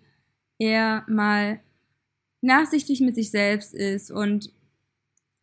eher 0.59 1.05
mal 1.07 1.61
nachsichtig 2.40 3.01
mit 3.01 3.14
sich 3.14 3.31
selbst 3.31 3.75
ist 3.75 4.11
und 4.11 4.53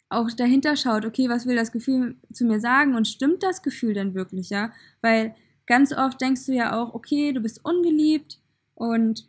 auch 0.10 0.32
dahinter 0.32 0.76
schaut, 0.76 1.06
okay, 1.06 1.30
was 1.30 1.46
will 1.46 1.56
das 1.56 1.72
Gefühl 1.72 2.16
zu 2.32 2.46
mir 2.46 2.60
sagen 2.60 2.96
und 2.96 3.08
stimmt 3.08 3.44
das 3.44 3.62
Gefühl 3.62 3.94
denn 3.94 4.14
wirklich, 4.14 4.50
ja? 4.50 4.72
Weil 5.02 5.36
ganz 5.68 5.94
oft 5.94 6.20
denkst 6.22 6.46
du 6.46 6.54
ja 6.54 6.80
auch, 6.80 6.94
okay, 6.94 7.32
du 7.34 7.42
bist 7.42 7.64
ungeliebt 7.64 8.40
und 8.76 9.28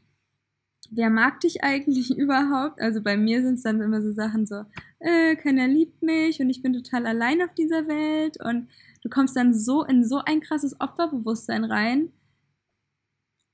wer 0.90 1.10
mag 1.10 1.40
dich 1.40 1.62
eigentlich 1.64 2.10
überhaupt? 2.18 2.80
Also 2.80 3.02
bei 3.02 3.16
mir 3.16 3.42
sind 3.42 3.54
es 3.54 3.62
dann 3.62 3.80
immer 3.80 4.02
so 4.02 4.12
Sachen 4.12 4.46
so, 4.46 4.64
äh, 5.00 5.36
keiner 5.36 5.68
liebt 5.68 6.02
mich 6.02 6.40
und 6.40 6.50
ich 6.50 6.62
bin 6.62 6.72
total 6.72 7.06
allein 7.06 7.42
auf 7.42 7.54
dieser 7.54 7.88
Welt 7.88 8.38
und 8.42 8.68
du 9.02 9.08
kommst 9.08 9.36
dann 9.36 9.54
so 9.54 9.84
in 9.84 10.04
so 10.04 10.18
ein 10.24 10.40
krasses 10.40 10.80
Opferbewusstsein 10.80 11.64
rein. 11.64 12.12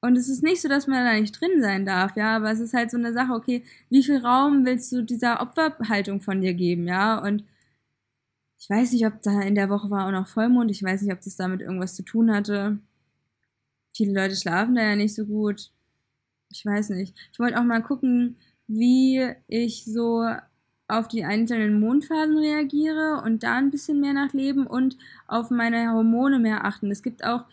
Und 0.05 0.17
es 0.17 0.29
ist 0.29 0.43
nicht 0.43 0.61
so, 0.61 0.69
dass 0.69 0.89
man 0.89 1.05
da 1.05 1.13
nicht 1.15 1.41
drin 1.41 1.61
sein 1.61 1.87
darf, 1.87 2.17
ja, 2.17 2.35
aber 2.37 2.51
es 2.51 2.59
ist 2.59 2.75
halt 2.75 2.91
so 2.91 2.97
eine 2.97 3.13
Sache, 3.13 3.33
okay, 3.35 3.63
wie 3.89 4.03
viel 4.03 4.19
Raum 4.19 4.65
willst 4.67 4.91
du 4.91 5.03
dieser 5.03 5.41
Opferhaltung 5.41 6.21
von 6.21 6.41
dir 6.41 6.55
geben, 6.55 6.89
ja? 6.89 7.19
Und 7.23 7.45
ich 8.59 8.69
weiß 8.71 8.93
nicht, 8.93 9.07
ob 9.07 9.23
da 9.23 9.41
in 9.43 9.55
der 9.55 9.71
Woche 9.71 9.91
war 9.91 10.07
auch 10.07 10.13
noch 10.13 10.29
Vollmond. 10.29 10.71
Ich 10.71 10.83
weiß 10.83 11.03
nicht, 11.03 11.13
ob 11.13 11.21
das 11.21 11.37
damit 11.37 11.61
irgendwas 11.61 11.95
zu 11.95 12.05
tun 12.05 12.33
hatte. 12.33 12.79
Viele 13.95 14.13
Leute 14.15 14.37
schlafen 14.37 14.77
da 14.77 14.83
ja 14.83 14.97
nicht 14.97 15.15
so 15.15 15.27
gut. 15.27 15.73
Ich 16.53 16.65
weiß 16.65 16.91
nicht. 16.91 17.15
Ich 17.33 17.38
wollte 17.38 17.59
auch 17.59 17.65
mal 17.65 17.83
gucken, 17.83 18.37
wie 18.67 19.35
ich 19.49 19.85
so 19.85 20.25
auf 20.88 21.09
die 21.09 21.25
einzelnen 21.25 21.81
Mondphasen 21.81 22.38
reagiere 22.38 23.23
und 23.25 23.43
da 23.43 23.57
ein 23.57 23.71
bisschen 23.71 24.01
mehr 24.01 24.12
nachleben 24.12 24.67
und 24.67 24.99
auf 25.27 25.51
meine 25.51 25.93
Hormone 25.93 26.38
mehr 26.38 26.65
achten. 26.65 26.91
Es 26.91 27.03
gibt 27.03 27.25
auch 27.25 27.45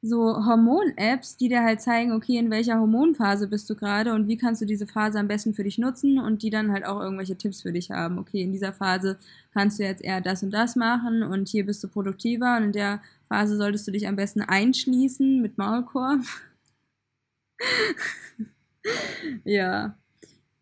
so 0.00 0.44
Hormon-Apps, 0.46 1.36
die 1.36 1.48
dir 1.48 1.62
halt 1.62 1.80
zeigen, 1.80 2.12
okay, 2.12 2.36
in 2.38 2.50
welcher 2.50 2.78
Hormonphase 2.78 3.48
bist 3.48 3.68
du 3.68 3.74
gerade 3.74 4.14
und 4.14 4.28
wie 4.28 4.36
kannst 4.36 4.62
du 4.62 4.66
diese 4.66 4.86
Phase 4.86 5.18
am 5.18 5.26
besten 5.26 5.54
für 5.54 5.64
dich 5.64 5.78
nutzen 5.78 6.18
und 6.20 6.42
die 6.42 6.50
dann 6.50 6.72
halt 6.72 6.84
auch 6.86 7.00
irgendwelche 7.00 7.36
Tipps 7.36 7.62
für 7.62 7.72
dich 7.72 7.90
haben. 7.90 8.18
Okay, 8.18 8.42
in 8.42 8.52
dieser 8.52 8.72
Phase 8.72 9.18
kannst 9.52 9.78
du 9.78 9.82
jetzt 9.82 10.02
eher 10.02 10.20
das 10.20 10.42
und 10.42 10.52
das 10.52 10.76
machen 10.76 11.22
und 11.22 11.48
hier 11.48 11.66
bist 11.66 11.82
du 11.82 11.88
produktiver 11.88 12.56
und 12.56 12.64
in 12.64 12.72
der 12.72 13.00
Phase 13.28 13.56
solltest 13.56 13.88
du 13.88 13.92
dich 13.92 14.06
am 14.06 14.16
besten 14.16 14.40
einschließen 14.40 15.42
mit 15.42 15.58
Maulkorb. 15.58 16.20
ja. 19.44 19.96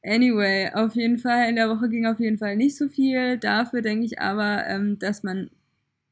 Anyway, 0.02 0.70
auf 0.72 0.94
jeden 0.94 1.18
Fall, 1.18 1.48
in 1.48 1.56
der 1.56 1.68
Woche 1.68 1.88
ging 1.88 2.06
auf 2.06 2.20
jeden 2.20 2.38
Fall 2.38 2.56
nicht 2.56 2.76
so 2.76 2.88
viel. 2.88 3.38
Dafür 3.38 3.82
denke 3.82 4.06
ich 4.06 4.20
aber, 4.20 4.66
ähm, 4.68 4.98
dass 4.98 5.22
man 5.22 5.50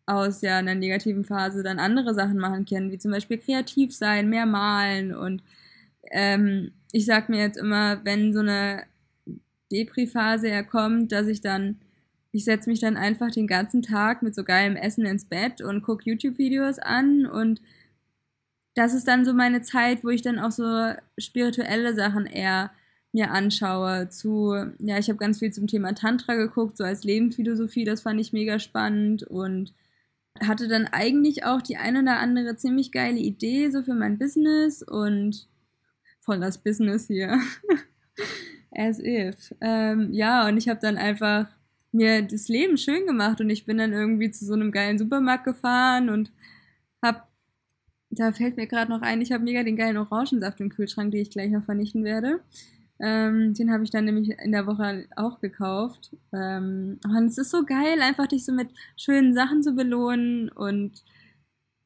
aus 0.06 0.42
ja 0.42 0.58
einer 0.58 0.74
negativen 0.74 1.24
Phase 1.24 1.62
dann 1.62 1.78
andere 1.78 2.14
Sachen 2.14 2.38
machen 2.38 2.66
können, 2.66 2.90
wie 2.90 2.98
zum 2.98 3.10
Beispiel 3.12 3.38
kreativ 3.38 3.94
sein, 3.94 4.28
mehr 4.28 4.46
malen 4.46 5.14
und 5.14 5.42
ähm, 6.10 6.72
ich 6.92 7.06
sag 7.06 7.28
mir 7.28 7.40
jetzt 7.40 7.56
immer, 7.58 8.04
wenn 8.04 8.32
so 8.32 8.40
eine 8.40 8.84
Depri-Phase 9.72 10.48
herkommt, 10.48 11.12
dass 11.12 11.26
ich 11.26 11.40
dann, 11.40 11.80
ich 12.32 12.44
setze 12.44 12.70
mich 12.70 12.80
dann 12.80 12.96
einfach 12.96 13.30
den 13.30 13.46
ganzen 13.46 13.82
Tag 13.82 14.22
mit 14.22 14.34
so 14.34 14.44
geilem 14.44 14.76
Essen 14.76 15.06
ins 15.06 15.24
Bett 15.24 15.60
und 15.60 15.82
gucke 15.82 16.04
YouTube-Videos 16.08 16.78
an 16.78 17.26
und 17.26 17.60
das 18.74 18.94
ist 18.94 19.06
dann 19.06 19.24
so 19.24 19.32
meine 19.32 19.62
Zeit, 19.62 20.04
wo 20.04 20.08
ich 20.08 20.22
dann 20.22 20.38
auch 20.38 20.50
so 20.50 20.92
spirituelle 21.18 21.94
Sachen 21.94 22.26
eher 22.26 22.70
mir 23.12 23.30
anschaue. 23.30 24.08
Zu, 24.08 24.54
ja, 24.78 24.98
ich 24.98 25.08
habe 25.08 25.18
ganz 25.18 25.38
viel 25.38 25.52
zum 25.52 25.66
Thema 25.66 25.94
Tantra 25.94 26.34
geguckt, 26.34 26.76
so 26.76 26.84
als 26.84 27.04
Lebensphilosophie, 27.04 27.84
das 27.84 28.02
fand 28.02 28.20
ich 28.20 28.32
mega 28.32 28.58
spannend 28.58 29.22
und 29.22 29.72
hatte 30.40 30.66
dann 30.66 30.86
eigentlich 30.88 31.44
auch 31.44 31.62
die 31.62 31.76
ein 31.76 31.96
oder 31.96 32.18
andere 32.18 32.56
ziemlich 32.56 32.90
geile 32.90 33.18
Idee 33.18 33.70
so 33.70 33.82
für 33.82 33.94
mein 33.94 34.18
Business 34.18 34.82
und 34.82 35.48
voll 36.20 36.40
das 36.40 36.58
Business 36.58 37.06
hier. 37.06 37.38
As 38.72 38.98
if. 38.98 39.54
Ähm, 39.60 40.12
ja, 40.12 40.48
und 40.48 40.56
ich 40.56 40.68
habe 40.68 40.80
dann 40.80 40.96
einfach 40.96 41.46
mir 41.92 42.22
das 42.22 42.48
Leben 42.48 42.76
schön 42.76 43.06
gemacht 43.06 43.40
und 43.40 43.48
ich 43.50 43.64
bin 43.64 43.78
dann 43.78 43.92
irgendwie 43.92 44.32
zu 44.32 44.44
so 44.44 44.54
einem 44.54 44.72
geilen 44.72 44.98
Supermarkt 44.98 45.44
gefahren 45.44 46.08
und 46.08 46.32
da 48.18 48.32
fällt 48.32 48.56
mir 48.56 48.66
gerade 48.66 48.90
noch 48.90 49.02
ein, 49.02 49.20
ich 49.20 49.32
habe 49.32 49.44
mega 49.44 49.62
den 49.62 49.76
geilen 49.76 49.96
Orangensaft 49.96 50.60
im 50.60 50.68
Kühlschrank, 50.70 51.10
den 51.12 51.22
ich 51.22 51.30
gleich 51.30 51.50
noch 51.50 51.64
vernichten 51.64 52.04
werde. 52.04 52.40
Ähm, 53.00 53.54
den 53.54 53.72
habe 53.72 53.84
ich 53.84 53.90
dann 53.90 54.04
nämlich 54.04 54.30
in 54.38 54.52
der 54.52 54.66
Woche 54.66 55.06
auch 55.16 55.40
gekauft. 55.40 56.12
Ähm, 56.32 56.98
und 57.04 57.26
es 57.26 57.38
ist 57.38 57.50
so 57.50 57.64
geil, 57.64 58.00
einfach 58.00 58.26
dich 58.28 58.44
so 58.44 58.52
mit 58.52 58.68
schönen 58.96 59.34
Sachen 59.34 59.62
zu 59.62 59.74
belohnen. 59.74 60.48
Und 60.48 61.02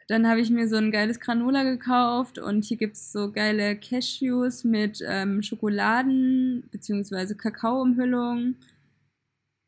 dann 0.08 0.28
habe 0.28 0.40
ich 0.40 0.50
mir 0.50 0.68
so 0.68 0.76
ein 0.76 0.90
geiles 0.90 1.20
Granola 1.20 1.64
gekauft. 1.64 2.38
Und 2.38 2.64
hier 2.64 2.76
gibt 2.76 2.96
es 2.96 3.12
so 3.12 3.32
geile 3.32 3.76
Cashews 3.76 4.64
mit 4.64 5.02
ähm, 5.06 5.40
Schokoladen- 5.42 6.64
bzw. 6.70 7.34
Kakaoumhüllung. 7.34 8.56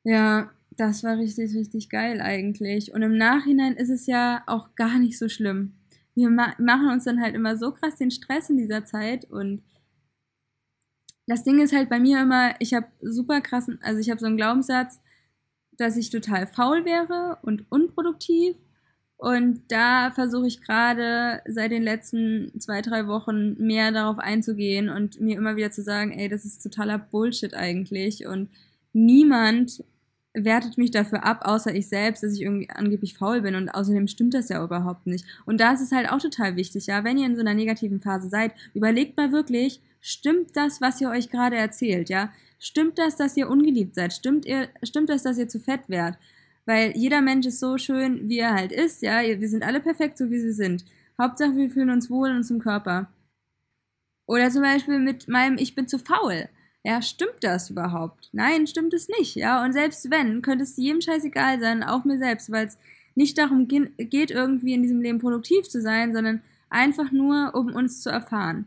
Ja, 0.05 0.51
das 0.77 1.05
war 1.05 1.19
richtig, 1.19 1.55
richtig 1.55 1.89
geil 1.91 2.21
eigentlich. 2.21 2.93
Und 2.93 3.03
im 3.03 3.17
Nachhinein 3.17 3.75
ist 3.75 3.91
es 3.91 4.07
ja 4.07 4.43
auch 4.47 4.75
gar 4.75 4.99
nicht 4.99 5.19
so 5.19 5.29
schlimm. 5.29 5.73
Wir 6.15 6.31
ma 6.31 6.55
machen 6.59 6.91
uns 6.91 7.05
dann 7.05 7.21
halt 7.21 7.35
immer 7.35 7.57
so 7.57 7.73
krass 7.73 7.97
den 7.97 8.11
Stress 8.11 8.51
in 8.51 8.59
dieser 8.59 8.85
Zeit 8.85 9.25
und 9.31 9.63
das 11.31 11.45
Ding 11.45 11.61
ist 11.61 11.73
halt 11.73 11.89
bei 11.89 12.01
mir 12.01 12.21
immer, 12.21 12.55
ich 12.59 12.75
habe 12.75 12.89
super 13.01 13.41
krassen, 13.41 13.79
also 13.83 14.01
ich 14.01 14.11
habe 14.11 14.19
so 14.21 14.27
einen 14.27 14.37
Glaubenssatz, 14.37 15.01
dass 15.77 15.97
ich 15.97 16.11
total 16.11 16.47
faul 16.47 16.85
wäre 16.85 17.39
und 17.43 17.71
unproduktiv. 17.71 18.57
Und 19.17 19.63
da 19.69 20.11
versuche 20.11 20.47
ich 20.47 20.63
gerade 20.63 21.43
seit 21.47 21.71
den 21.71 21.83
letzten 21.83 22.59
zwei, 22.59 22.81
drei 22.83 23.07
Wochen 23.07 23.55
mehr 23.63 23.93
darauf 23.93 24.19
einzugehen 24.19 24.89
und 24.89 25.21
mir 25.21 25.37
immer 25.37 25.57
wieder 25.57 25.71
zu 25.71 25.83
sagen, 25.83 26.11
ey, 26.13 26.29
das 26.29 26.45
ist 26.45 26.63
totaler 26.63 26.99
Bullshit 26.99 27.55
eigentlich. 27.55 28.27
Und 28.27 28.49
niemand 28.93 29.85
wertet 30.35 30.79
mich 30.79 30.91
dafür 30.91 31.25
ab, 31.25 31.41
außer 31.45 31.75
ich 31.75 31.89
selbst, 31.89 32.23
dass 32.23 32.35
ich 32.35 32.43
irgendwie 32.43 32.71
angeblich 32.71 33.15
faul 33.15 33.43
bin. 33.43 33.55
Und 33.55 33.69
außerdem 33.69 34.07
stimmt 34.09 34.35
das 34.35 34.49
ja 34.49 34.63
überhaupt 34.63 35.07
nicht. 35.07 35.25
Und 35.47 35.61
da 35.61 35.73
ist 35.73 35.81
es 35.81 35.93
halt 35.93 36.11
auch 36.11 36.21
total 36.21 36.57
wichtig, 36.57 36.87
ja, 36.87 37.05
wenn 37.05 37.19
ihr 37.19 37.27
in 37.27 37.35
so 37.35 37.41
einer 37.41 37.55
negativen 37.55 38.01
Phase 38.01 38.29
seid, 38.29 38.53
überlegt 38.75 39.17
mal 39.17 39.33
wirklich, 39.33 39.81
Stimmt 40.01 40.57
das, 40.57 40.81
was 40.81 41.01
ihr 41.01 41.11
euch 41.11 41.31
gerade 41.31 41.57
erzählt, 41.57 42.09
ja? 42.09 42.33
Stimmt 42.59 42.99
das, 42.99 43.17
dass 43.17 43.37
ihr 43.37 43.49
ungeliebt 43.49 43.95
seid? 43.95 44.13
Stimmt, 44.13 44.47
ihr, 44.47 44.69
stimmt 44.83 45.11
das, 45.11 45.23
dass 45.23 45.39
ihr 45.39 45.49
zu 45.49 45.61
fett 45.61 45.89
wärt? 45.89 46.19
Weil 46.65 46.97
jeder 46.97 47.21
Mensch 47.21 47.47
ist 47.47 47.61
so 47.61 47.79
schön, 47.79 48.29
wie 48.29 48.39
er 48.39 48.55
halt 48.55 48.73
ist, 48.73 49.03
ja? 49.03 49.21
Wir 49.23 49.49
sind 49.49 49.63
alle 49.63 49.81
perfekt, 49.81 50.19
so 50.19 50.31
wie 50.31 50.39
sie 50.39 50.53
sind. 50.53 50.85
Hauptsache, 51.21 51.57
wir 51.57 51.71
fühlen 51.71 51.91
uns 51.91 52.11
wohl 52.11 52.31
in 52.31 52.37
unserem 52.37 52.61
Körper. 52.61 53.11
Oder 54.27 54.51
zum 54.51 54.63
Beispiel 54.63 54.99
mit 54.99 55.29
meinem 55.29 55.59
Ich 55.59 55.75
bin 55.75 55.87
zu 55.87 55.99
faul. 55.99 56.49
Ja, 56.85 57.03
stimmt 57.03 57.43
das 57.43 57.71
überhaupt? 57.71 58.31
Nein, 58.33 58.67
stimmt 58.67 58.95
es 58.95 59.09
nicht, 59.09 59.35
ja? 59.37 59.63
Und 59.65 59.73
selbst 59.73 60.11
wenn, 60.11 60.43
könnte 60.43 60.65
es 60.65 60.77
jedem 60.77 61.01
scheißegal 61.01 61.61
sein, 61.61 61.83
auch 61.83 62.05
mir 62.05 62.19
selbst, 62.19 62.51
weil 62.51 62.67
es 62.67 62.79
nicht 63.15 63.37
darum 63.39 63.69
geht, 63.69 64.31
irgendwie 64.31 64.73
in 64.75 64.83
diesem 64.83 65.01
Leben 65.03 65.19
produktiv 65.19 65.69
zu 65.69 65.81
sein, 65.83 66.15
sondern 66.15 66.43
einfach 66.71 67.11
nur, 67.13 67.55
um 67.55 67.75
uns 67.75 68.01
zu 68.03 68.09
erfahren 68.11 68.67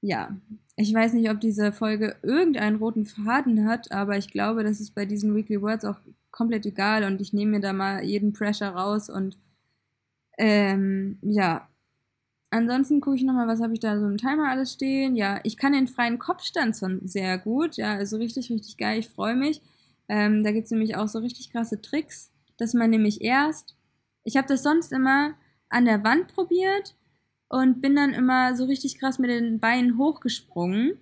ja, 0.00 0.34
ich 0.76 0.94
weiß 0.94 1.12
nicht, 1.12 1.30
ob 1.30 1.40
diese 1.40 1.72
Folge 1.72 2.16
irgendeinen 2.22 2.76
roten 2.76 3.04
Faden 3.06 3.66
hat, 3.68 3.92
aber 3.92 4.16
ich 4.16 4.30
glaube, 4.30 4.64
das 4.64 4.80
ist 4.80 4.94
bei 4.94 5.04
diesen 5.04 5.34
Weekly 5.34 5.60
Words 5.60 5.84
auch 5.84 5.96
komplett 6.30 6.64
egal 6.66 7.04
und 7.04 7.20
ich 7.20 7.32
nehme 7.32 7.52
mir 7.52 7.60
da 7.60 7.72
mal 7.72 8.02
jeden 8.04 8.32
Pressure 8.32 8.68
raus 8.68 9.10
und 9.10 9.36
ähm, 10.38 11.18
ja. 11.22 11.68
Ansonsten 12.50 13.00
gucke 13.00 13.16
ich 13.16 13.22
nochmal, 13.22 13.46
was 13.46 13.60
habe 13.60 13.72
ich 13.72 13.80
da 13.80 13.98
so 13.98 14.06
im 14.06 14.18
Timer 14.18 14.48
alles 14.48 14.72
stehen. 14.72 15.14
Ja, 15.14 15.40
ich 15.44 15.56
kann 15.56 15.72
den 15.72 15.86
freien 15.86 16.18
Kopfstand 16.18 16.76
schon 16.76 17.06
sehr 17.06 17.38
gut. 17.38 17.76
Ja, 17.76 17.94
also 17.94 18.16
richtig, 18.16 18.50
richtig 18.50 18.76
geil. 18.76 18.98
Ich 18.98 19.08
freue 19.08 19.36
mich. 19.36 19.62
Ähm, 20.08 20.42
da 20.42 20.50
gibt 20.50 20.64
es 20.64 20.72
nämlich 20.72 20.96
auch 20.96 21.06
so 21.06 21.20
richtig 21.20 21.52
krasse 21.52 21.80
Tricks, 21.80 22.32
dass 22.56 22.74
man 22.74 22.90
nämlich 22.90 23.22
erst, 23.22 23.76
ich 24.24 24.36
habe 24.36 24.48
das 24.48 24.64
sonst 24.64 24.92
immer 24.92 25.34
an 25.68 25.84
der 25.84 26.02
Wand 26.02 26.34
probiert 26.34 26.96
und 27.48 27.80
bin 27.80 27.94
dann 27.94 28.12
immer 28.12 28.56
so 28.56 28.64
richtig 28.64 28.98
krass 28.98 29.20
mit 29.20 29.30
den 29.30 29.60
Beinen 29.60 29.96
hochgesprungen. 29.96 30.98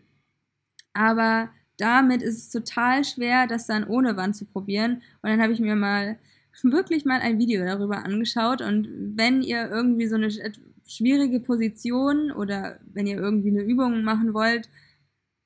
Aber 0.92 1.48
damit 1.78 2.22
ist 2.22 2.38
es 2.38 2.50
total 2.50 3.04
schwer, 3.04 3.46
das 3.46 3.66
dann 3.66 3.86
ohne 3.86 4.16
Wand 4.16 4.36
zu 4.36 4.44
probieren. 4.44 5.02
Und 5.22 5.30
dann 5.30 5.40
habe 5.40 5.54
ich 5.54 5.60
mir 5.60 5.76
mal 5.76 6.18
wirklich 6.62 7.04
mal 7.04 7.20
ein 7.20 7.38
Video 7.38 7.64
darüber 7.64 8.04
angeschaut. 8.04 8.60
Und 8.60 8.88
wenn 9.16 9.42
ihr 9.42 9.70
irgendwie 9.70 10.06
so 10.06 10.16
eine 10.16 10.28
schwierige 10.88 11.38
Position 11.38 12.32
oder 12.32 12.80
wenn 12.92 13.06
ihr 13.06 13.18
irgendwie 13.18 13.50
eine 13.50 13.62
Übung 13.62 14.02
machen 14.02 14.34
wollt, 14.34 14.68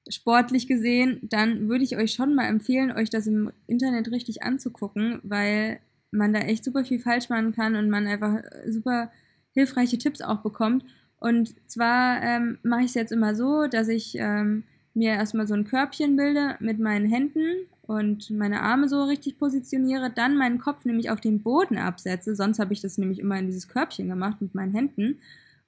sportlich 0.09 0.67
gesehen, 0.67 1.21
dann 1.23 1.69
würde 1.69 1.85
ich 1.85 1.97
euch 1.97 2.13
schon 2.13 2.35
mal 2.35 2.47
empfehlen, 2.47 2.93
euch 2.93 3.11
das 3.11 3.27
im 3.27 3.53
Internet 3.67 4.11
richtig 4.11 4.43
anzugucken, 4.43 5.21
weil 5.23 5.81
man 6.11 6.33
da 6.33 6.41
echt 6.41 6.65
super 6.65 6.85
viel 6.85 6.99
falsch 6.99 7.29
machen 7.29 7.53
kann 7.53 7.77
und 7.77 7.91
man 7.91 8.07
einfach 8.07 8.43
super 8.69 9.11
hilfreiche 9.53 9.99
Tipps 9.99 10.21
auch 10.21 10.43
bekommt. 10.43 10.85
Und 11.19 11.55
zwar 11.71 12.23
ähm, 12.23 12.59
mache 12.63 12.81
ich 12.81 12.89
es 12.89 12.95
jetzt 12.95 13.13
immer 13.13 13.35
so, 13.35 13.67
dass 13.67 13.89
ich 13.89 14.17
ähm, 14.19 14.65
mir 14.95 15.13
erstmal 15.13 15.47
so 15.47 15.55
ein 15.55 15.65
Körbchen 15.65 16.17
bilde 16.17 16.57
mit 16.61 16.79
meinen 16.79 17.07
Händen 17.07 17.67
und 17.93 18.31
meine 18.31 18.63
Arme 18.63 18.89
so 18.89 19.05
richtig 19.05 19.39
positioniere, 19.39 20.11
dann 20.11 20.37
meinen 20.37 20.59
Kopf 20.59 20.85
nämlich 20.85 21.11
auf 21.11 21.21
den 21.21 21.43
Boden 21.43 21.77
absetze. 21.77 22.35
Sonst 22.35 22.59
habe 22.59 22.73
ich 22.73 22.81
das 22.81 22.97
nämlich 22.97 23.19
immer 23.19 23.39
in 23.39 23.47
dieses 23.47 23.69
Körbchen 23.69 24.09
gemacht 24.09 24.41
mit 24.41 24.55
meinen 24.55 24.73
Händen. 24.73 25.19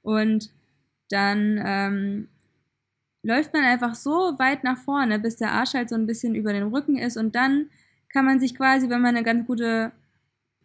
Und 0.02 0.50
dann 1.10 1.60
ähm, 1.62 2.28
läuft 3.22 3.52
man 3.52 3.64
einfach 3.64 3.94
so 3.94 4.38
weit 4.38 4.64
nach 4.64 4.78
vorne, 4.78 5.18
bis 5.18 5.36
der 5.36 5.52
Arsch 5.52 5.74
halt 5.74 5.90
so 5.90 5.96
ein 5.96 6.06
bisschen 6.06 6.34
über 6.34 6.52
den 6.52 6.68
Rücken 6.68 6.96
ist. 6.96 7.18
Und 7.18 7.34
dann 7.34 7.66
kann 8.08 8.24
man 8.24 8.40
sich 8.40 8.54
quasi, 8.54 8.88
wenn 8.88 9.02
man 9.02 9.16
eine 9.16 9.24
ganz 9.24 9.46
gute 9.46 9.92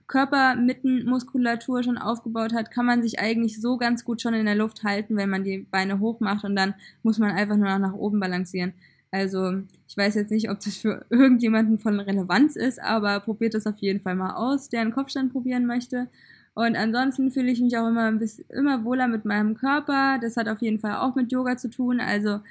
Körpermittenmuskulatur 0.07 1.83
schon 1.83 1.97
aufgebaut 1.97 2.53
hat, 2.53 2.71
kann 2.71 2.85
man 2.85 3.03
sich 3.03 3.19
eigentlich 3.19 3.61
so 3.61 3.77
ganz 3.77 4.05
gut 4.05 4.21
schon 4.21 4.33
in 4.33 4.45
der 4.45 4.55
Luft 4.55 4.83
halten, 4.83 5.17
wenn 5.17 5.29
man 5.29 5.43
die 5.43 5.59
Beine 5.59 5.99
hoch 5.99 6.19
macht 6.19 6.45
und 6.45 6.55
dann 6.55 6.73
muss 7.03 7.19
man 7.19 7.31
einfach 7.31 7.57
nur 7.57 7.69
noch 7.69 7.79
nach 7.79 7.93
oben 7.93 8.19
balancieren. 8.19 8.73
Also 9.11 9.63
ich 9.87 9.97
weiß 9.97 10.15
jetzt 10.15 10.31
nicht, 10.31 10.49
ob 10.49 10.59
das 10.59 10.77
für 10.77 11.05
irgendjemanden 11.09 11.79
von 11.79 11.99
Relevanz 11.99 12.55
ist, 12.55 12.81
aber 12.81 13.19
probiert 13.19 13.53
das 13.55 13.65
auf 13.65 13.77
jeden 13.79 13.99
Fall 14.01 14.15
mal 14.15 14.35
aus, 14.35 14.69
der 14.69 14.81
einen 14.81 14.93
Kopfstand 14.93 15.31
probieren 15.31 15.65
möchte. 15.65 16.07
Und 16.53 16.75
ansonsten 16.75 17.31
fühle 17.31 17.51
ich 17.51 17.61
mich 17.61 17.77
auch 17.77 17.87
immer 17.87 18.11
bisschen 18.11 18.45
immer 18.49 18.83
wohler 18.83 19.07
mit 19.07 19.25
meinem 19.25 19.55
Körper. 19.55 20.19
Das 20.21 20.37
hat 20.37 20.47
auf 20.49 20.61
jeden 20.61 20.79
Fall 20.79 20.97
auch 20.97 21.15
mit 21.15 21.31
Yoga 21.31 21.57
zu 21.57 21.69
tun. 21.69 21.99
Also 21.99 22.41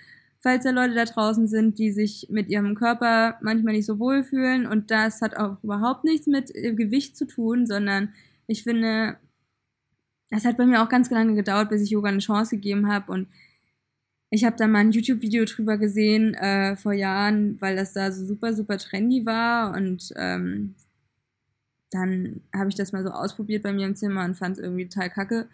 falls 0.40 0.64
da 0.64 0.70
Leute 0.70 0.94
da 0.94 1.04
draußen 1.04 1.46
sind, 1.46 1.78
die 1.78 1.90
sich 1.92 2.28
mit 2.30 2.48
ihrem 2.48 2.74
Körper 2.74 3.38
manchmal 3.42 3.74
nicht 3.74 3.86
so 3.86 3.98
wohl 3.98 4.22
fühlen 4.24 4.66
und 4.66 4.90
das 4.90 5.20
hat 5.20 5.36
auch 5.36 5.62
überhaupt 5.62 6.04
nichts 6.04 6.26
mit 6.26 6.54
äh, 6.54 6.74
Gewicht 6.74 7.16
zu 7.16 7.26
tun, 7.26 7.66
sondern 7.66 8.12
ich 8.46 8.62
finde, 8.62 9.16
das 10.30 10.44
hat 10.44 10.56
bei 10.56 10.66
mir 10.66 10.82
auch 10.82 10.88
ganz 10.88 11.10
lange 11.10 11.34
gedauert, 11.34 11.70
bis 11.70 11.82
ich 11.82 11.90
Yoga 11.90 12.08
eine 12.08 12.18
Chance 12.18 12.56
gegeben 12.56 12.90
habe 12.90 13.12
und 13.12 13.28
ich 14.30 14.44
habe 14.44 14.56
da 14.56 14.66
mal 14.66 14.80
ein 14.80 14.92
YouTube-Video 14.92 15.44
drüber 15.44 15.78
gesehen 15.78 16.34
äh, 16.34 16.76
vor 16.76 16.92
Jahren, 16.92 17.60
weil 17.60 17.76
das 17.76 17.94
da 17.94 18.12
so 18.12 18.26
super, 18.26 18.52
super 18.52 18.78
trendy 18.78 19.24
war 19.24 19.74
und 19.74 20.12
ähm, 20.16 20.74
dann 21.90 22.42
habe 22.54 22.68
ich 22.68 22.74
das 22.74 22.92
mal 22.92 23.02
so 23.02 23.10
ausprobiert 23.10 23.62
bei 23.62 23.72
mir 23.72 23.86
im 23.86 23.96
Zimmer 23.96 24.24
und 24.24 24.36
fand 24.36 24.58
es 24.58 24.62
irgendwie 24.62 24.88
total 24.88 25.08
kacke. 25.10 25.48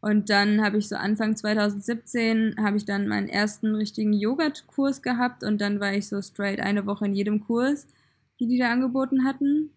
Und 0.00 0.30
dann 0.30 0.62
habe 0.62 0.78
ich 0.78 0.88
so 0.88 0.96
Anfang 0.96 1.36
2017 1.36 2.56
habe 2.58 2.76
ich 2.76 2.84
dann 2.84 3.08
meinen 3.08 3.28
ersten 3.28 3.74
richtigen 3.74 4.12
Yoga-Kurs 4.12 5.02
gehabt 5.02 5.42
und 5.42 5.60
dann 5.60 5.80
war 5.80 5.94
ich 5.94 6.08
so 6.08 6.20
straight 6.20 6.60
eine 6.60 6.86
Woche 6.86 7.06
in 7.06 7.14
jedem 7.14 7.40
Kurs, 7.40 7.86
die 8.38 8.46
die 8.46 8.58
da 8.58 8.72
angeboten 8.72 9.24
hatten. 9.24 9.70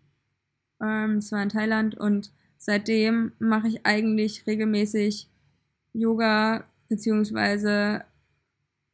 Ähm, 0.81 1.15
das 1.15 1.31
war 1.31 1.41
in 1.43 1.49
Thailand 1.49 1.95
und 1.95 2.31
seitdem 2.57 3.31
mache 3.39 3.67
ich 3.67 3.85
eigentlich 3.85 4.45
regelmäßig 4.45 5.27
Yoga 5.93 6.65
beziehungsweise 6.89 8.03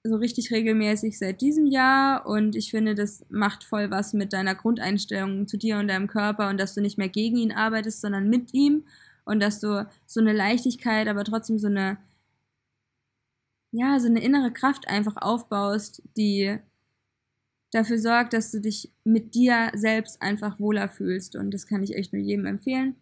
so 0.07 0.15
richtig 0.15 0.51
regelmäßig 0.51 1.17
seit 1.17 1.41
diesem 1.41 1.65
Jahr. 1.65 2.25
Und 2.25 2.55
ich 2.55 2.71
finde, 2.71 2.95
das 2.95 3.25
macht 3.29 3.63
voll 3.63 3.91
was 3.91 4.13
mit 4.13 4.33
deiner 4.33 4.55
Grundeinstellung 4.55 5.47
zu 5.47 5.57
dir 5.57 5.77
und 5.77 5.87
deinem 5.87 6.07
Körper 6.07 6.49
und 6.49 6.59
dass 6.59 6.75
du 6.75 6.81
nicht 6.81 6.97
mehr 6.97 7.09
gegen 7.09 7.37
ihn 7.37 7.51
arbeitest, 7.51 8.01
sondern 8.01 8.29
mit 8.29 8.53
ihm. 8.53 8.85
Und 9.25 9.39
dass 9.39 9.59
du 9.59 9.87
so 10.05 10.19
eine 10.19 10.33
Leichtigkeit, 10.33 11.07
aber 11.07 11.23
trotzdem 11.23 11.57
so 11.57 11.67
eine, 11.67 11.97
ja, 13.71 13.99
so 13.99 14.07
eine 14.07 14.23
innere 14.23 14.51
Kraft 14.51 14.87
einfach 14.87 15.17
aufbaust, 15.17 16.03
die 16.15 16.59
dafür 17.71 17.97
sorgt, 17.97 18.33
dass 18.33 18.51
du 18.51 18.61
dich 18.61 18.91
mit 19.03 19.33
dir 19.33 19.71
selbst 19.73 20.21
einfach 20.21 20.59
wohler 20.59 20.87
fühlst. 20.87 21.35
Und 21.35 21.51
das 21.51 21.65
kann 21.65 21.83
ich 21.83 21.95
echt 21.95 22.13
nur 22.13 22.21
jedem 22.21 22.45
empfehlen. 22.45 22.95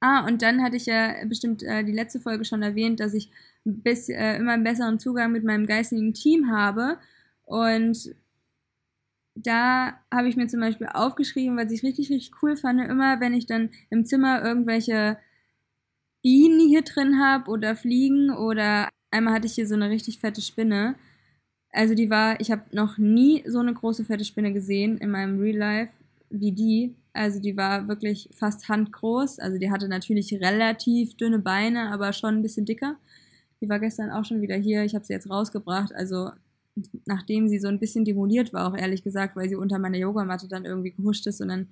Ah, 0.00 0.26
und 0.26 0.42
dann 0.42 0.62
hatte 0.62 0.76
ich 0.76 0.86
ja 0.86 1.14
bestimmt 1.26 1.62
äh, 1.62 1.84
die 1.84 1.92
letzte 1.92 2.20
Folge 2.20 2.44
schon 2.44 2.62
erwähnt, 2.62 3.00
dass 3.00 3.14
ich 3.14 3.30
bis, 3.64 4.08
äh, 4.08 4.36
immer 4.36 4.52
einen 4.52 4.64
besseren 4.64 4.98
Zugang 4.98 5.32
mit 5.32 5.44
meinem 5.44 5.66
geistigen 5.66 6.14
Team 6.14 6.50
habe 6.50 6.98
und 7.44 8.14
da 9.34 9.94
habe 10.12 10.28
ich 10.28 10.36
mir 10.36 10.48
zum 10.48 10.60
Beispiel 10.60 10.88
aufgeschrieben, 10.92 11.56
was 11.56 11.70
ich 11.72 11.82
richtig, 11.82 12.10
richtig 12.10 12.32
cool 12.42 12.56
fand, 12.56 12.80
immer 12.80 13.20
wenn 13.20 13.34
ich 13.34 13.46
dann 13.46 13.70
im 13.90 14.04
Zimmer 14.04 14.42
irgendwelche 14.42 15.18
Bienen 16.22 16.68
hier 16.68 16.82
drin 16.82 17.18
habe 17.18 17.50
oder 17.50 17.76
Fliegen 17.76 18.30
oder 18.30 18.88
einmal 19.10 19.34
hatte 19.34 19.46
ich 19.46 19.54
hier 19.54 19.66
so 19.66 19.74
eine 19.74 19.90
richtig 19.90 20.18
fette 20.18 20.42
Spinne. 20.42 20.96
Also 21.72 21.94
die 21.94 22.10
war, 22.10 22.40
ich 22.40 22.50
habe 22.50 22.62
noch 22.72 22.98
nie 22.98 23.44
so 23.46 23.60
eine 23.60 23.72
große 23.72 24.04
fette 24.04 24.24
Spinne 24.24 24.52
gesehen 24.52 24.98
in 24.98 25.10
meinem 25.10 25.40
Real 25.40 25.56
Life 25.56 25.92
wie 26.28 26.52
die. 26.52 26.94
Also 27.12 27.40
die 27.40 27.56
war 27.56 27.88
wirklich 27.88 28.28
fast 28.32 28.68
handgroß. 28.68 29.38
Also 29.38 29.58
die 29.58 29.70
hatte 29.70 29.88
natürlich 29.88 30.32
relativ 30.34 31.16
dünne 31.16 31.38
Beine, 31.38 31.90
aber 31.90 32.12
schon 32.12 32.36
ein 32.36 32.42
bisschen 32.42 32.66
dicker. 32.66 32.96
Die 33.60 33.68
war 33.68 33.78
gestern 33.78 34.10
auch 34.10 34.24
schon 34.24 34.40
wieder 34.40 34.56
hier. 34.56 34.84
Ich 34.84 34.94
habe 34.94 35.04
sie 35.04 35.12
jetzt 35.12 35.28
rausgebracht. 35.28 35.94
Also 35.94 36.30
nachdem 37.06 37.48
sie 37.48 37.58
so 37.58 37.68
ein 37.68 37.78
bisschen 37.78 38.04
demoliert 38.04 38.52
war, 38.52 38.68
auch 38.68 38.76
ehrlich 38.76 39.02
gesagt, 39.02 39.36
weil 39.36 39.48
sie 39.48 39.56
unter 39.56 39.78
meiner 39.78 39.98
Yogamatte 39.98 40.48
dann 40.48 40.64
irgendwie 40.64 40.92
gehuscht 40.92 41.26
ist 41.26 41.40
und 41.40 41.48
dann, 41.48 41.68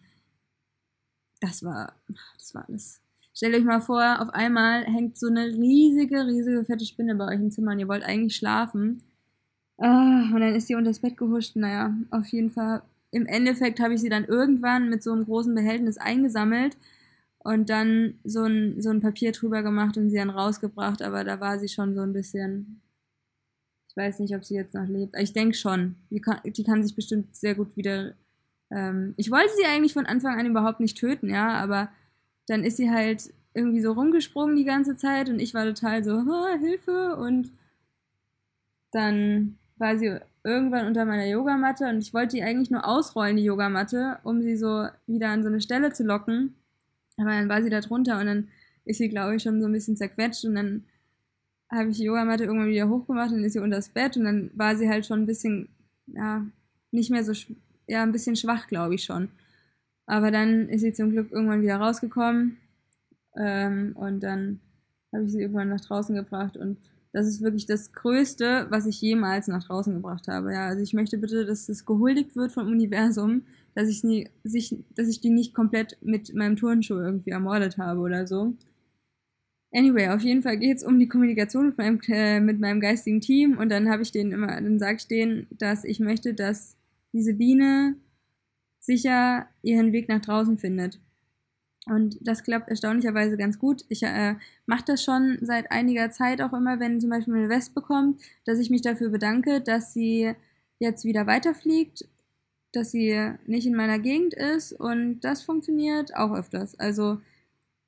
das 1.41 1.63
war, 1.63 1.95
das 2.37 2.55
war 2.55 2.69
alles. 2.69 3.01
Stellt 3.35 3.55
euch 3.55 3.65
mal 3.65 3.81
vor, 3.81 4.21
auf 4.21 4.31
einmal 4.31 4.85
hängt 4.85 5.17
so 5.17 5.29
eine 5.29 5.47
riesige, 5.47 6.27
riesige 6.27 6.65
fette 6.65 6.85
Spinne 6.85 7.15
bei 7.15 7.27
euch 7.29 7.41
im 7.41 7.51
Zimmer 7.51 7.73
und 7.73 7.79
ihr 7.79 7.89
wollt 7.89 8.03
eigentlich 8.03 8.37
schlafen. 8.37 9.03
Ah, 9.79 10.31
und 10.35 10.41
dann 10.41 10.57
ist 10.57 10.67
sie 10.67 10.75
unter 10.75 10.91
das 10.91 10.99
Bett 10.99 11.17
gehuscht. 11.17 11.55
Naja, 11.55 11.97
auf 12.11 12.27
jeden 12.29 12.51
Fall. 12.51 12.83
Im 13.13 13.27
Endeffekt 13.27 13.79
habe 13.79 13.95
ich 13.95 14.01
sie 14.01 14.09
dann 14.09 14.25
irgendwann 14.25 14.91
mit 14.91 15.03
so 15.03 15.13
einem 15.13 15.25
großen 15.25 15.55
Behältnis 15.55 15.99
eingesammelt 15.99 16.77
und 17.49 17.71
dann 17.71 18.19
so 18.25 18.45
ein, 18.45 18.81
so 18.81 18.91
ein 18.91 19.01
Papier 19.01 19.33
drüber 19.33 19.63
gemacht 19.63 19.97
und 19.97 20.11
sie 20.11 20.17
dann 20.17 20.31
rausgebracht, 20.31 21.03
aber 21.03 21.25
da 21.25 21.41
war 21.41 21.59
sie 21.59 21.69
schon 21.69 21.95
so 21.95 22.03
ein 22.03 22.13
bisschen 22.13 22.81
weiß 23.99 24.21
nicht, 24.21 24.35
ob 24.35 24.45
sie 24.45 24.55
jetzt 24.55 24.73
noch 24.73 24.87
lebt. 24.87 25.15
Ich 25.19 25.35
denke 25.35 25.55
schon. 25.55 25.97
Die 26.11 26.21
kann, 26.21 26.39
die 26.45 26.65
kann 26.65 26.83
sich 26.83 26.95
bestimmt 26.95 27.37
sehr 27.37 27.55
gut 27.55 27.77
wieder. 27.77 28.15
Ähm, 28.71 29.13
ich 29.17 29.31
wollte 29.31 29.51
sie 29.57 29.67
eigentlich 29.67 29.93
von 29.93 30.07
Anfang 30.07 30.39
an 30.39 30.47
überhaupt 30.47 30.81
nicht 30.81 30.97
töten, 30.97 31.29
ja, 31.29 31.51
aber 31.51 31.91
dann 32.47 32.65
ist 32.65 32.79
sie 32.79 32.91
halt 32.91 33.31
irgendwie 33.53 33.83
so 33.83 33.93
rumgesprungen 33.93 34.57
die 34.57 34.65
ganze 34.65 34.97
Zeit 34.97 35.29
und 35.29 35.41
ich 35.41 35.53
war 35.53 35.65
total 35.65 36.05
so, 36.05 36.23
Hilfe! 36.61 37.17
Und 37.17 37.51
dann 38.93 39.59
war 39.77 39.99
sie 39.99 40.19
irgendwann 40.45 40.87
unter 40.87 41.05
meiner 41.05 41.27
Yogamatte 41.27 41.89
und 41.89 41.99
ich 41.99 42.15
wollte 42.15 42.37
die 42.37 42.43
eigentlich 42.43 42.71
nur 42.71 42.87
ausrollen, 42.87 43.37
die 43.37 43.45
Yogamatte, 43.45 44.19
um 44.23 44.41
sie 44.43 44.57
so 44.57 44.87
wieder 45.07 45.31
an 45.31 45.43
so 45.43 45.49
eine 45.49 45.61
Stelle 45.61 45.93
zu 45.93 46.05
locken. 46.05 46.55
Aber 47.19 47.31
dann 47.31 47.49
war 47.49 47.63
sie 47.63 47.71
da 47.71 47.81
drunter 47.81 48.21
und 48.21 48.27
dann 48.27 48.49
ist 48.85 48.99
sie, 48.99 49.09
glaube 49.09 49.37
ich, 49.37 49.43
schon 49.43 49.61
so 49.61 49.67
ein 49.67 49.73
bisschen 49.73 49.97
zerquetscht 49.97 50.45
und 50.45 50.55
dann 50.55 50.85
habe 51.71 51.91
ich 51.91 51.99
die 51.99 52.05
Yogamatte 52.05 52.45
irgendwann 52.45 52.71
wieder 52.71 52.89
hochgemacht, 52.89 53.33
dann 53.33 53.45
ist 53.45 53.53
sie 53.53 53.59
unter 53.59 53.77
das 53.77 53.91
Bett 53.91 54.17
und 54.17 54.25
dann 54.25 54.51
war 54.55 54.77
sie 54.77 54.89
halt 54.89 55.05
schon 55.05 55.21
ein 55.21 55.27
bisschen, 55.27 55.69
ja, 56.07 56.47
nicht 56.91 57.11
mehr 57.11 57.23
so, 57.25 57.33
ja, 57.87 58.03
ein 58.03 58.13
bisschen 58.13 58.37
schwach, 58.37 58.67
glaube 58.69 58.95
ich 58.95 59.05
schon. 59.05 59.29
Aber 60.07 60.31
dann 60.31 60.69
ist 60.71 60.81
sie 60.81 60.95
zum 60.95 61.11
Glück 61.11 61.31
irgendwann 61.31 61.61
wieder 61.61 61.77
rausgekommen 61.77 62.57
ähm, 63.37 63.93
und 63.97 64.21
dann 64.21 64.61
habe 65.13 65.25
ich 65.25 65.33
sie 65.33 65.43
irgendwann 65.43 65.69
nach 65.69 65.83
draußen 65.83 66.15
gebracht 66.15 66.57
und 66.57 66.79
das 67.19 67.27
ist 67.27 67.43
wirklich 67.43 67.67
das 67.67 67.93
Größte, 67.93 68.69
was 68.71 68.87
ich 68.87 69.01
jemals 69.01 69.49
nach 69.49 69.65
draußen 69.65 69.93
gebracht 69.93 70.29
habe. 70.29 70.53
Ja, 70.53 70.69
also 70.69 70.83
ich 70.83 70.95
möchte 70.95 71.19
bitte, 71.19 71.45
dass 71.45 71.67
das 71.67 71.85
gehuldigt 71.85 72.37
wird 72.37 72.53
vom 72.53 72.69
Universum, 72.69 73.43
dass 73.75 73.89
ich, 73.89 74.05
nie, 74.05 74.29
sich, 74.45 74.77
dass 74.95 75.09
ich 75.09 75.21
die 75.21 75.31
nicht 75.31 75.53
komplett 75.53 75.99
mit 76.01 76.33
meinem 76.35 76.55
Turnschuh 76.55 76.95
irgendwie 76.95 77.31
ermordet 77.31 77.77
habe 77.77 78.01
oder 78.01 78.27
so. 78.29 78.55
Anyway, 79.73 80.09
auf 80.09 80.23
jeden 80.23 80.43
Fall 80.43 80.59
geht 80.59 80.77
es 80.79 80.85
um 80.85 80.99
die 80.99 81.09
Kommunikation 81.09 81.67
mit 81.67 81.79
meinem, 81.79 82.01
äh, 82.09 82.41
mit 82.41 82.61
meinem 82.61 82.81
geistigen 82.81 83.21
Team 83.21 83.59
und 83.59 83.69
dann 83.69 83.91
habe 83.91 84.03
ich 84.03 84.13
denen 84.13 84.31
immer, 84.31 84.47
dann 84.47 84.79
sage 84.79 84.99
ich 84.99 85.09
denen, 85.09 85.49
dass 85.51 85.85
ich 85.85 85.99
möchte, 85.99 86.35
dass 86.35 86.77
diese 87.13 87.35
Biene 87.35 87.97
sicher 88.79 89.49
ihren 89.63 89.93
Weg 89.93 90.09
nach 90.09 90.21
draußen 90.21 90.57
findet. 90.57 91.01
Und 91.91 92.19
das 92.21 92.43
klappt 92.43 92.69
erstaunlicherweise 92.69 93.37
ganz 93.37 93.59
gut. 93.59 93.85
Ich 93.89 94.03
äh, 94.03 94.35
mache 94.67 94.85
das 94.87 95.03
schon 95.03 95.39
seit 95.41 95.71
einiger 95.71 96.11
Zeit 96.11 96.41
auch 96.43 96.53
immer, 96.53 96.81
wenn 96.81 97.01
zum 97.01 97.11
Beispiel 97.11 97.35
eine 97.35 97.49
Wespe 97.49 97.81
kommt, 97.81 98.21
dass 98.45 98.59
ich 98.59 98.71
mich 98.71 98.83
dafür 98.83 99.11
bedanke, 99.11 99.61
dass 99.61 99.93
sie 99.93 100.33
jetzt 100.79 101.05
wieder 101.05 101.27
weiterfliegt, 101.27 102.07
dass 102.73 102.91
sie 102.91 103.33
nicht 103.47 103.67
in 103.67 103.75
meiner 103.75 103.99
Gegend 103.99 104.35
ist 104.35 104.73
und 104.73 105.21
das 105.21 105.43
funktioniert 105.43 106.15
auch 106.15 106.33
öfters. 106.33 106.79
Also 106.79 107.21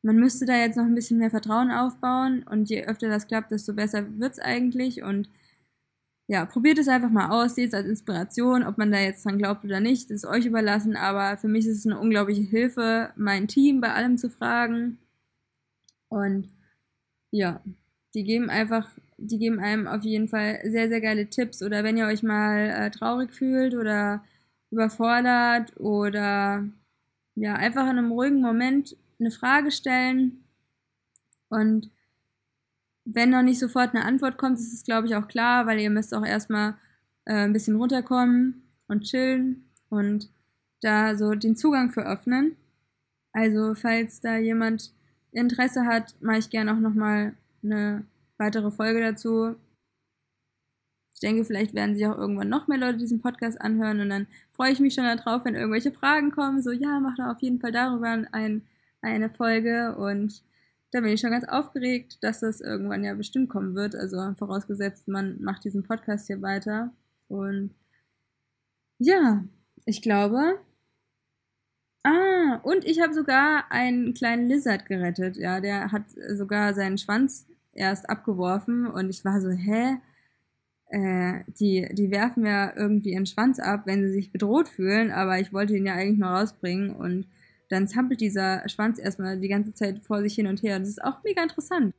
man 0.03 0.17
müsste 0.17 0.47
da 0.47 0.57
jetzt 0.57 0.77
noch 0.77 0.85
ein 0.85 0.95
bisschen 0.95 1.19
mehr 1.19 1.31
Vertrauen 1.31 1.71
aufbauen 1.71 2.43
und 2.45 2.71
je 2.71 2.85
öfter 2.85 3.09
das 3.09 3.27
klappt, 3.27 3.51
desto 3.51 3.75
besser 3.75 4.19
wird 4.19 4.33
es 4.33 4.39
eigentlich 4.39 5.03
und 5.03 5.29
ja, 6.31 6.47
probiert 6.47 6.79
es 6.79 6.89
einfach 6.89 7.11
mal 7.11 7.31
aus, 7.31 7.57
seht 7.57 7.69
es 7.69 7.75
als 7.75 7.89
Inspiration, 7.89 8.63
ob 8.63 8.79
man 8.79 8.93
da 8.93 8.99
jetzt 8.99 9.25
dran 9.25 9.39
glaubt 9.39 9.65
oder 9.65 9.81
nicht, 9.81 10.11
ist 10.11 10.25
euch 10.25 10.47
überlassen, 10.47 10.97
aber 10.97 11.37
für 11.37 11.49
mich 11.49 11.67
ist 11.67 11.79
es 11.79 11.87
eine 11.87 11.99
unglaubliche 11.99 12.43
Hilfe, 12.43 13.11
mein 13.17 13.49
Team 13.49 13.81
bei 13.81 13.93
allem 13.93 14.17
zu 14.17 14.31
fragen 14.31 14.99
und 16.09 16.49
ja, 17.33 17.61
die 18.15 18.25
geben 18.25 18.51
einfach 18.51 18.89
die 19.21 19.39
geben 19.39 19.61
einem 19.61 19.87
auf 19.87 20.03
jeden 20.03 20.29
Fall 20.29 20.61
sehr, 20.65 20.89
sehr 20.89 21.01
geile 21.01 21.29
Tipps. 21.29 21.63
Oder 21.63 21.85
wenn 21.85 21.97
ihr 21.97 22.07
euch 22.07 22.23
mal 22.23 22.71
äh, 22.71 22.91
traurig 22.91 23.33
fühlt 23.33 23.75
oder 23.75 24.25
überfordert 24.71 25.79
oder 25.79 26.65
ja, 27.35 27.55
einfach 27.55 27.85
in 27.85 27.99
einem 27.99 28.13
ruhigen 28.13 28.41
Moment 28.41 28.97
eine 29.19 29.31
Frage 29.31 29.71
stellen 29.71 30.45
und 31.49 31.91
wenn 33.05 33.31
noch 33.31 33.43
nicht 33.43 33.59
sofort 33.59 33.95
eine 33.95 34.05
Antwort 34.05 34.37
kommt, 34.39 34.59
ist 34.59 34.73
es, 34.73 34.85
glaube 34.85 35.07
ich, 35.07 35.15
auch 35.15 35.29
klar, 35.29 35.67
weil 35.67 35.81
ihr 35.81 35.91
müsst 35.91 36.15
auch 36.15 36.25
erstmal 36.25 36.75
äh, 37.25 37.45
ein 37.45 37.53
bisschen 37.53 37.77
runterkommen 37.77 38.63
und 38.89 39.03
chillen 39.03 39.65
und 39.89 40.31
da 40.81 41.17
so 41.17 41.35
den 41.35 41.57
Zugang 41.57 41.91
für 41.91 42.07
öffnen. 42.07 42.57
Also, 43.33 43.75
falls 43.75 44.21
da 44.21 44.39
jemand 44.39 44.93
Interesse 45.33 45.87
hat, 45.87 46.15
mache 46.21 46.39
ich 46.39 46.51
gerne 46.51 46.73
auch 46.73 46.81
nochmal 46.81 47.35
eine 47.63 48.05
weitere 48.39 48.71
Folge 48.71 49.01
dazu. 49.01 49.55
Ich 51.15 51.21
denke, 51.21 51.45
vielleicht 51.45 51.75
werden 51.75 51.95
sich 51.95 52.07
auch 52.07 52.17
irgendwann 52.17 52.49
noch 52.49 52.67
mehr 52.67 52.79
Leute 52.79 52.99
diesen 52.99 53.21
Podcast 53.21 53.61
anhören 53.61 54.01
und 54.01 54.09
dann 54.09 54.27
freue 54.53 54.73
ich 54.73 54.81
mich 54.81 54.95
schon 54.95 55.05
darauf, 55.05 55.45
wenn 55.45 55.55
irgendwelche 55.55 55.93
Fragen 55.93 56.31
kommen. 56.31 56.63
So, 56.63 56.73
ja, 56.73 56.99
mach 56.99 57.17
da 57.17 57.31
auf 57.31 57.41
jeden 57.43 57.61
Fall 57.61 57.73
darüber 57.73 58.25
ein, 58.33 58.63
eine 59.03 59.29
Folge 59.29 59.95
und 59.97 60.43
da 60.91 61.01
bin 61.01 61.13
ich 61.13 61.21
schon 61.21 61.31
ganz 61.31 61.45
aufgeregt, 61.45 62.19
dass 62.23 62.41
das 62.41 62.61
irgendwann 62.61 63.05
ja 63.05 63.15
bestimmt 63.15 63.49
kommen 63.49 63.75
wird. 63.75 63.95
Also 63.95 64.35
vorausgesetzt, 64.37 65.09
man 65.09 65.41
macht 65.43 65.65
diesen 65.65 65.85
Podcast 65.85 66.27
hier 66.27 66.43
weiter. 66.43 66.93
Und 67.29 67.71
ja, 68.99 69.45
ich 69.85 70.03
glaube. 70.03 70.59
Ah, 72.03 72.57
und 72.63 72.85
ich 72.85 73.01
habe 73.01 73.13
sogar 73.15 73.71
einen 73.71 74.15
kleinen 74.15 74.49
Lizard 74.49 74.87
gerettet. 74.87 75.37
Ja, 75.37 75.61
der 75.61 75.93
hat 75.93 76.05
sogar 76.35 76.75
seinen 76.75 76.99
Schwanz 76.99 77.47
erst 77.73 78.09
abgeworfen 78.09 78.87
und 78.87 79.11
ich 79.11 79.25
war 79.25 79.41
so, 79.41 79.51
hä? 79.51 79.99
Äh, 80.87 81.45
die, 81.47 81.89
die 81.93 82.11
werfen 82.11 82.45
ja 82.45 82.75
irgendwie 82.75 83.13
ihren 83.13 83.27
Schwanz 83.27 83.61
ab, 83.61 83.83
wenn 83.85 84.03
sie 84.03 84.11
sich 84.11 84.33
bedroht 84.33 84.69
fühlen, 84.69 85.13
aber 85.13 85.39
ich 85.39 85.53
wollte 85.53 85.77
ihn 85.77 85.87
ja 85.87 85.95
eigentlich 85.95 86.19
nur 86.19 86.31
rausbringen 86.31 86.91
und 86.91 87.27
dann 87.71 87.89
zappelt 87.89 88.21
dieser 88.21 88.69
Schwanz 88.69 88.99
erstmal 88.99 89.39
die 89.39 89.49
ganze 89.49 89.73
Zeit 89.73 90.01
vor 90.05 90.21
sich 90.21 90.35
hin 90.35 90.49
und 90.49 90.63
her. 90.63 90.79
Das 90.79 90.89
ist 90.89 91.03
auch 91.03 91.23
mega 91.25 91.43
interessant. 91.43 91.95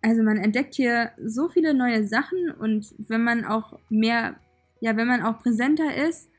Also 0.00 0.22
man 0.22 0.36
entdeckt 0.36 0.74
hier 0.74 1.10
so 1.22 1.48
viele 1.48 1.74
neue 1.74 2.06
Sachen 2.06 2.50
und 2.52 2.94
wenn 2.98 3.24
man 3.24 3.44
auch 3.44 3.78
mehr, 3.90 4.36
ja, 4.80 4.96
wenn 4.96 5.08
man 5.08 5.22
auch 5.22 5.40
präsenter 5.40 6.08
ist 6.08 6.30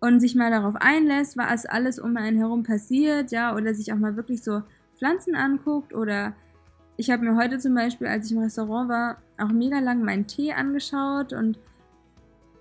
und 0.00 0.20
sich 0.20 0.34
mal 0.34 0.50
darauf 0.50 0.76
einlässt, 0.76 1.38
was 1.38 1.64
alles 1.64 1.98
um 1.98 2.16
einen 2.18 2.36
herum 2.36 2.62
passiert, 2.62 3.32
ja, 3.32 3.56
oder 3.56 3.74
sich 3.74 3.92
auch 3.92 3.98
mal 3.98 4.16
wirklich 4.16 4.42
so 4.42 4.62
Pflanzen 4.98 5.34
anguckt 5.34 5.94
oder 5.94 6.34
ich 6.96 7.10
habe 7.10 7.24
mir 7.24 7.36
heute 7.36 7.58
zum 7.58 7.74
Beispiel, 7.74 8.06
als 8.06 8.26
ich 8.26 8.32
im 8.32 8.42
Restaurant 8.42 8.88
war, 8.90 9.22
auch 9.38 9.50
mega 9.50 9.78
lang 9.78 10.04
meinen 10.04 10.26
Tee 10.26 10.52
angeschaut 10.52 11.32
und 11.32 11.58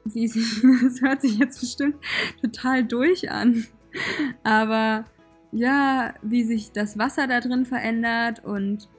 sich, 0.06 0.34
das 0.82 1.02
hört 1.02 1.22
sich 1.22 1.38
jetzt 1.38 1.60
bestimmt 1.60 1.98
total 2.42 2.86
durch 2.86 3.30
an. 3.30 3.66
Aber 4.44 5.06
ja, 5.52 6.14
wie 6.22 6.44
sich 6.44 6.72
das 6.72 6.98
Wasser 6.98 7.28
da 7.28 7.40
drin 7.40 7.66
verändert 7.66 8.44
und 8.44 8.90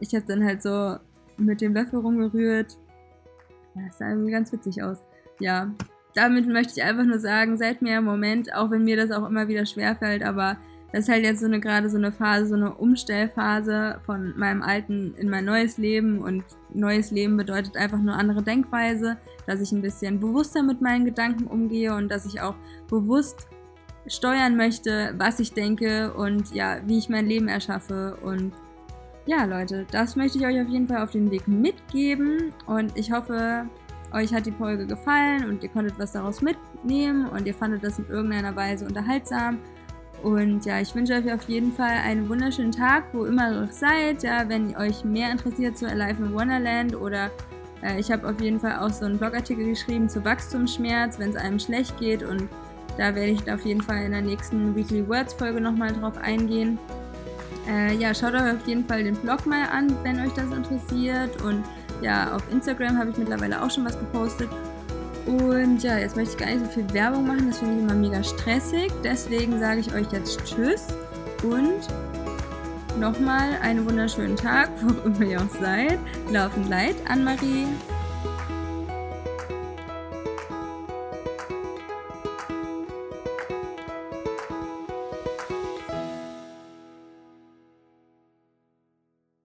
ich 0.00 0.14
habe 0.14 0.26
dann 0.26 0.44
halt 0.44 0.62
so 0.62 0.96
mit 1.36 1.60
dem 1.60 1.74
Löffel 1.74 2.00
rumgerührt. 2.00 2.76
Das 3.74 3.98
sah 3.98 4.10
irgendwie 4.10 4.32
ganz 4.32 4.52
witzig 4.52 4.82
aus. 4.82 5.04
Ja, 5.38 5.70
damit 6.14 6.48
möchte 6.48 6.72
ich 6.76 6.82
einfach 6.82 7.04
nur 7.04 7.18
sagen, 7.18 7.56
seid 7.56 7.82
mir 7.82 7.98
im 7.98 8.04
Moment, 8.04 8.54
auch 8.54 8.70
wenn 8.70 8.84
mir 8.84 8.96
das 8.96 9.10
auch 9.10 9.26
immer 9.26 9.48
wieder 9.48 9.66
schwerfällt, 9.66 10.22
aber 10.22 10.56
das 10.92 11.04
ist 11.04 11.08
halt 11.10 11.24
jetzt 11.24 11.40
so 11.40 11.46
eine 11.46 11.60
gerade 11.60 11.90
so 11.90 11.98
eine 11.98 12.12
Phase, 12.12 12.46
so 12.46 12.54
eine 12.54 12.72
Umstellphase 12.72 14.00
von 14.06 14.32
meinem 14.36 14.62
alten 14.62 15.14
in 15.16 15.28
mein 15.28 15.44
neues 15.44 15.76
Leben 15.76 16.20
und 16.20 16.44
neues 16.72 17.10
Leben 17.10 17.36
bedeutet 17.36 17.76
einfach 17.76 17.98
nur 17.98 18.14
andere 18.14 18.42
Denkweise, 18.42 19.18
dass 19.46 19.60
ich 19.60 19.72
ein 19.72 19.82
bisschen 19.82 20.20
bewusster 20.20 20.62
mit 20.62 20.80
meinen 20.80 21.04
Gedanken 21.04 21.48
umgehe 21.48 21.94
und 21.94 22.08
dass 22.08 22.24
ich 22.24 22.40
auch 22.40 22.54
bewusst 22.88 23.46
steuern 24.06 24.56
möchte, 24.56 25.14
was 25.18 25.40
ich 25.40 25.52
denke 25.52 26.12
und 26.14 26.54
ja, 26.54 26.78
wie 26.86 26.98
ich 26.98 27.08
mein 27.08 27.26
Leben 27.26 27.48
erschaffe. 27.48 28.16
Und 28.22 28.52
ja, 29.26 29.44
Leute, 29.44 29.86
das 29.90 30.16
möchte 30.16 30.38
ich 30.38 30.46
euch 30.46 30.60
auf 30.60 30.68
jeden 30.68 30.86
Fall 30.86 31.02
auf 31.02 31.10
den 31.10 31.30
Weg 31.30 31.48
mitgeben. 31.48 32.52
Und 32.66 32.96
ich 32.96 33.12
hoffe, 33.12 33.66
euch 34.12 34.32
hat 34.32 34.46
die 34.46 34.52
Folge 34.52 34.86
gefallen 34.86 35.48
und 35.48 35.62
ihr 35.62 35.68
konntet 35.68 35.98
was 35.98 36.12
daraus 36.12 36.40
mitnehmen 36.40 37.28
und 37.28 37.46
ihr 37.46 37.54
fandet 37.54 37.82
das 37.82 37.98
in 37.98 38.06
irgendeiner 38.08 38.54
Weise 38.54 38.86
unterhaltsam. 38.86 39.58
Und 40.22 40.64
ja, 40.64 40.80
ich 40.80 40.94
wünsche 40.94 41.14
euch 41.14 41.32
auf 41.32 41.48
jeden 41.48 41.72
Fall 41.72 41.98
einen 42.04 42.28
wunderschönen 42.28 42.72
Tag, 42.72 43.04
wo 43.12 43.24
immer 43.24 43.52
ihr 43.52 43.68
seid. 43.70 44.22
Ja, 44.22 44.48
wenn 44.48 44.74
euch 44.76 45.04
mehr 45.04 45.30
interessiert 45.30 45.76
zu 45.76 45.86
Alive 45.86 46.22
in 46.22 46.32
Wonderland 46.32 46.96
oder 46.96 47.30
äh, 47.82 48.00
ich 48.00 48.10
habe 48.10 48.28
auf 48.28 48.40
jeden 48.40 48.58
Fall 48.58 48.78
auch 48.78 48.90
so 48.90 49.04
einen 49.04 49.18
Blogartikel 49.18 49.66
geschrieben 49.66 50.08
zu 50.08 50.24
Wachstumsschmerz, 50.24 51.18
wenn 51.18 51.30
es 51.30 51.36
einem 51.36 51.58
schlecht 51.58 51.98
geht 51.98 52.22
und 52.22 52.48
da 52.96 53.14
werde 53.14 53.32
ich 53.32 53.50
auf 53.50 53.64
jeden 53.64 53.82
Fall 53.82 54.04
in 54.04 54.12
der 54.12 54.22
nächsten 54.22 54.74
Weekly 54.74 55.06
Words 55.08 55.34
Folge 55.34 55.60
nochmal 55.60 55.92
drauf 55.92 56.16
eingehen. 56.18 56.78
Äh, 57.68 57.94
ja, 57.96 58.14
schaut 58.14 58.34
euch 58.34 58.54
auf 58.54 58.66
jeden 58.66 58.84
Fall 58.84 59.04
den 59.04 59.16
Blog 59.16 59.44
mal 59.46 59.64
an, 59.70 59.94
wenn 60.02 60.20
euch 60.20 60.32
das 60.34 60.50
interessiert. 60.52 61.42
Und 61.42 61.64
ja, 62.00 62.34
auf 62.34 62.42
Instagram 62.50 62.98
habe 62.98 63.10
ich 63.10 63.16
mittlerweile 63.16 63.62
auch 63.62 63.70
schon 63.70 63.84
was 63.84 63.98
gepostet. 63.98 64.48
Und 65.26 65.82
ja, 65.82 65.98
jetzt 65.98 66.16
möchte 66.16 66.34
ich 66.34 66.38
gar 66.38 66.46
nicht 66.46 66.64
so 66.64 66.70
viel 66.70 66.94
Werbung 66.94 67.26
machen, 67.26 67.48
das 67.48 67.58
finde 67.58 67.74
ich 67.76 67.82
immer 67.82 67.94
mega 67.94 68.22
stressig. 68.22 68.92
Deswegen 69.02 69.58
sage 69.58 69.80
ich 69.80 69.92
euch 69.92 70.10
jetzt 70.12 70.40
Tschüss 70.44 70.86
und 71.42 71.80
nochmal 73.00 73.58
einen 73.60 73.84
wunderschönen 73.84 74.36
Tag, 74.36 74.70
wo 74.82 74.92
immer 75.08 75.22
ihr 75.22 75.40
auch 75.40 75.60
seid. 75.60 75.98
Laufend 76.30 76.68
leid, 76.68 76.94
Anne-Marie. 77.08 77.66